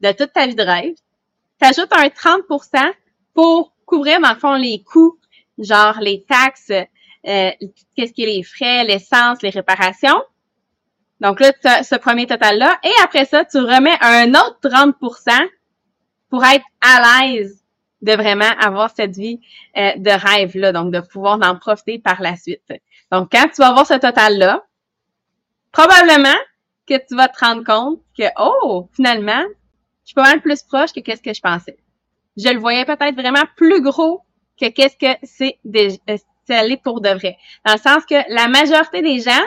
de 0.01 0.11
toute 0.11 0.31
ta 0.31 0.45
vie 0.45 0.55
de 0.55 0.63
rêve. 0.63 0.93
Tu 1.59 1.67
ajoutes 1.67 1.91
un 1.91 2.07
30% 2.07 2.93
pour 3.33 3.73
couvrir, 3.85 4.21
dans 4.21 4.33
le 4.33 4.39
fond, 4.39 4.53
les 4.53 4.83
coûts, 4.83 5.17
genre 5.57 5.99
les 5.99 6.23
taxes, 6.23 6.71
euh, 6.71 7.51
qu'est-ce 7.95 8.13
qui 8.13 8.23
est 8.23 8.27
les 8.27 8.43
frais, 8.43 8.83
l'essence, 8.83 9.41
les 9.41 9.49
réparations. 9.49 10.21
Donc 11.19 11.39
là, 11.39 11.51
ce 11.83 11.95
premier 11.95 12.27
total-là. 12.27 12.79
Et 12.83 12.91
après 13.03 13.25
ça, 13.25 13.45
tu 13.45 13.57
remets 13.57 13.97
un 14.01 14.29
autre 14.31 14.59
30% 14.63 15.31
pour 16.29 16.43
être 16.43 16.65
à 16.81 17.23
l'aise 17.23 17.63
de 18.01 18.11
vraiment 18.11 18.49
avoir 18.59 18.91
cette 18.93 19.15
vie 19.15 19.39
euh, 19.77 19.93
de 19.95 20.09
rêve-là, 20.09 20.73
donc 20.73 20.91
de 20.91 20.99
pouvoir 20.99 21.39
en 21.41 21.55
profiter 21.55 21.99
par 21.99 22.21
la 22.21 22.35
suite. 22.35 22.61
Donc, 23.11 23.29
quand 23.31 23.47
tu 23.47 23.61
vas 23.61 23.69
avoir 23.69 23.87
ce 23.87 23.93
total-là, 23.93 24.63
probablement 25.73 26.37
que 26.87 26.93
tu 27.05 27.15
vas 27.15 27.27
te 27.27 27.43
rendre 27.43 27.63
compte 27.65 27.99
que, 28.17 28.23
oh, 28.39 28.87
finalement, 28.93 29.43
je 30.03 30.07
suis 30.07 30.13
pas 30.13 30.23
mal 30.23 30.41
plus 30.41 30.63
proche 30.63 30.93
que 30.93 31.01
qu'est-ce 31.01 31.21
que 31.21 31.33
je 31.33 31.41
pensais. 31.41 31.77
Je 32.37 32.49
le 32.49 32.59
voyais 32.59 32.85
peut-être 32.85 33.15
vraiment 33.15 33.43
plus 33.57 33.81
gros 33.81 34.21
que 34.59 34.69
qu'est-ce 34.69 34.97
que 34.97 35.17
c'est 35.23 35.59
euh, 35.75 36.17
allé 36.49 36.77
pour 36.77 37.01
de 37.01 37.09
vrai. 37.09 37.37
Dans 37.65 37.73
le 37.73 37.79
sens 37.79 38.05
que 38.05 38.15
la 38.33 38.47
majorité 38.47 39.01
des 39.01 39.19
gens 39.19 39.45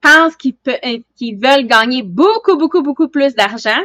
pensent 0.00 0.36
qu'ils, 0.36 0.56
euh, 0.68 0.98
qu'ils 1.16 1.36
veulent 1.36 1.66
gagner 1.66 2.02
beaucoup, 2.02 2.56
beaucoup, 2.56 2.82
beaucoup 2.82 3.08
plus 3.08 3.34
d'argent, 3.34 3.80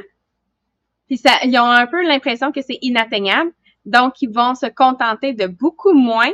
puis 1.08 1.17
ça, 1.17 1.32
ils 1.43 1.58
ont 1.58 1.69
un 1.69 1.88
peu 1.88 2.01
l'impression 2.06 2.51
que 2.51 2.62
c'est 2.62 2.80
inatteignable. 2.82 3.51
Donc, 3.86 4.21
ils 4.21 4.32
vont 4.32 4.56
se 4.56 4.65
contenter 4.65 5.34
de 5.34 5.45
beaucoup 5.45 5.93
moins 5.93 6.32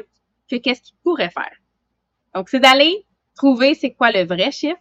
que 0.50 0.56
qu'est-ce 0.56 0.82
qu'ils 0.82 0.96
pourraient 1.04 1.30
faire. 1.30 1.52
Donc, 2.34 2.48
c'est 2.48 2.62
d'aller 2.62 3.06
trouver 3.42 3.74
c'est 3.74 3.90
quoi 3.90 4.12
le 4.12 4.24
vrai 4.24 4.52
chiffre 4.52 4.78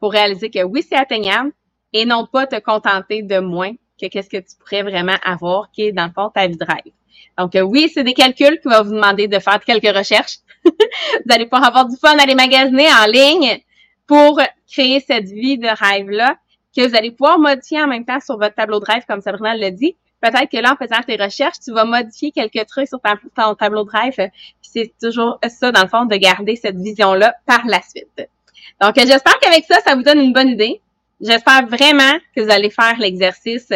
pour 0.00 0.10
réaliser 0.10 0.50
que 0.50 0.64
oui, 0.64 0.82
c'est 0.82 0.96
atteignable 0.96 1.52
et 1.92 2.04
non 2.04 2.26
pas 2.26 2.44
te 2.44 2.58
contenter 2.58 3.22
de 3.22 3.38
moins 3.38 3.72
que 4.00 4.06
qu'est-ce 4.08 4.28
que 4.28 4.38
tu 4.38 4.56
pourrais 4.58 4.82
vraiment 4.82 5.16
avoir 5.24 5.70
qui 5.70 5.82
est 5.82 5.92
dans 5.92 6.06
le 6.06 6.12
fond 6.12 6.28
ta 6.28 6.48
vie 6.48 6.56
de 6.56 6.64
rêve. 6.64 6.92
Donc, 7.38 7.54
euh, 7.54 7.60
oui, 7.60 7.88
c'est 7.94 8.02
des 8.02 8.14
calculs 8.14 8.58
qui 8.60 8.68
vont 8.68 8.82
vous 8.82 8.94
demander 8.94 9.28
de 9.28 9.38
faire 9.38 9.60
quelques 9.64 9.96
recherches. 9.96 10.38
vous 10.64 11.30
allez 11.30 11.46
pouvoir 11.46 11.68
avoir 11.68 11.86
du 11.86 11.96
fun 11.96 12.18
à 12.18 12.26
les 12.26 12.34
magasiner 12.34 12.88
en 12.88 13.06
ligne 13.06 13.60
pour 14.08 14.40
créer 14.68 14.98
cette 14.98 15.28
vie 15.28 15.56
de 15.56 15.68
rêve-là 15.68 16.36
que 16.76 16.88
vous 16.88 16.96
allez 16.96 17.12
pouvoir 17.12 17.38
modifier 17.38 17.80
en 17.80 17.86
même 17.86 18.04
temps 18.04 18.18
sur 18.18 18.36
votre 18.38 18.56
tableau 18.56 18.80
de 18.80 18.86
rêve, 18.86 19.04
comme 19.08 19.20
Sabrina 19.20 19.54
l'a 19.54 19.70
dit. 19.70 19.96
Peut-être 20.24 20.50
que 20.50 20.56
là, 20.56 20.72
en 20.72 20.76
faisant 20.76 21.02
tes 21.06 21.22
recherches, 21.22 21.60
tu 21.62 21.70
vas 21.70 21.84
modifier 21.84 22.32
quelques 22.32 22.66
trucs 22.66 22.88
sur 22.88 22.98
ton, 23.36 23.54
tableau 23.54 23.84
de 23.84 23.90
rêve. 23.90 24.30
C'est 24.62 24.94
toujours 24.98 25.38
ça, 25.46 25.70
dans 25.70 25.82
le 25.82 25.88
fond, 25.88 26.06
de 26.06 26.16
garder 26.16 26.56
cette 26.56 26.76
vision-là 26.76 27.34
par 27.44 27.66
la 27.66 27.82
suite. 27.82 28.26
Donc, 28.80 28.94
j'espère 28.96 29.38
qu'avec 29.38 29.66
ça, 29.66 29.80
ça 29.80 29.94
vous 29.94 30.02
donne 30.02 30.20
une 30.20 30.32
bonne 30.32 30.48
idée. 30.48 30.80
J'espère 31.20 31.66
vraiment 31.66 32.18
que 32.34 32.40
vous 32.40 32.50
allez 32.50 32.70
faire 32.70 32.96
l'exercice 32.98 33.68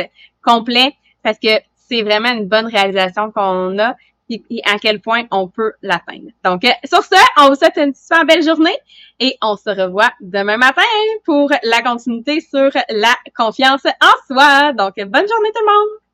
complet 0.43 0.95
parce 1.23 1.39
que 1.39 1.51
c'est 1.77 2.01
vraiment 2.01 2.31
une 2.31 2.49
bonne 2.49 2.67
réalisation 2.67 3.31
qu'on 3.31 3.79
a 3.79 3.95
et, 4.31 4.43
à 4.65 4.79
quel 4.79 5.03
point 5.03 5.25
on 5.31 5.49
peut 5.49 5.75
l'atteindre. 5.83 6.31
Donc, 6.45 6.63
sur 6.85 7.03
ce, 7.03 7.43
on 7.43 7.51
vous 7.51 7.57
souhaite 7.57 7.77
une 7.77 7.95
super 7.95 8.25
belle 8.25 8.43
journée 8.43 8.77
et 9.21 9.37
on 9.43 9.55
se 9.57 9.69
revoit 9.69 10.13
demain 10.23 10.57
matin 10.57 10.81
pour 11.27 11.53
la 11.63 11.83
continuité 11.83 12.41
sur 12.41 12.71
la 12.89 13.15
confiance 13.37 13.85
en 13.85 14.35
soi. 14.35 14.73
Donc, 14.73 14.95
bonne 14.97 15.29
journée 15.29 15.53
tout 15.55 15.61
le 15.61 15.73
monde! 15.73 16.08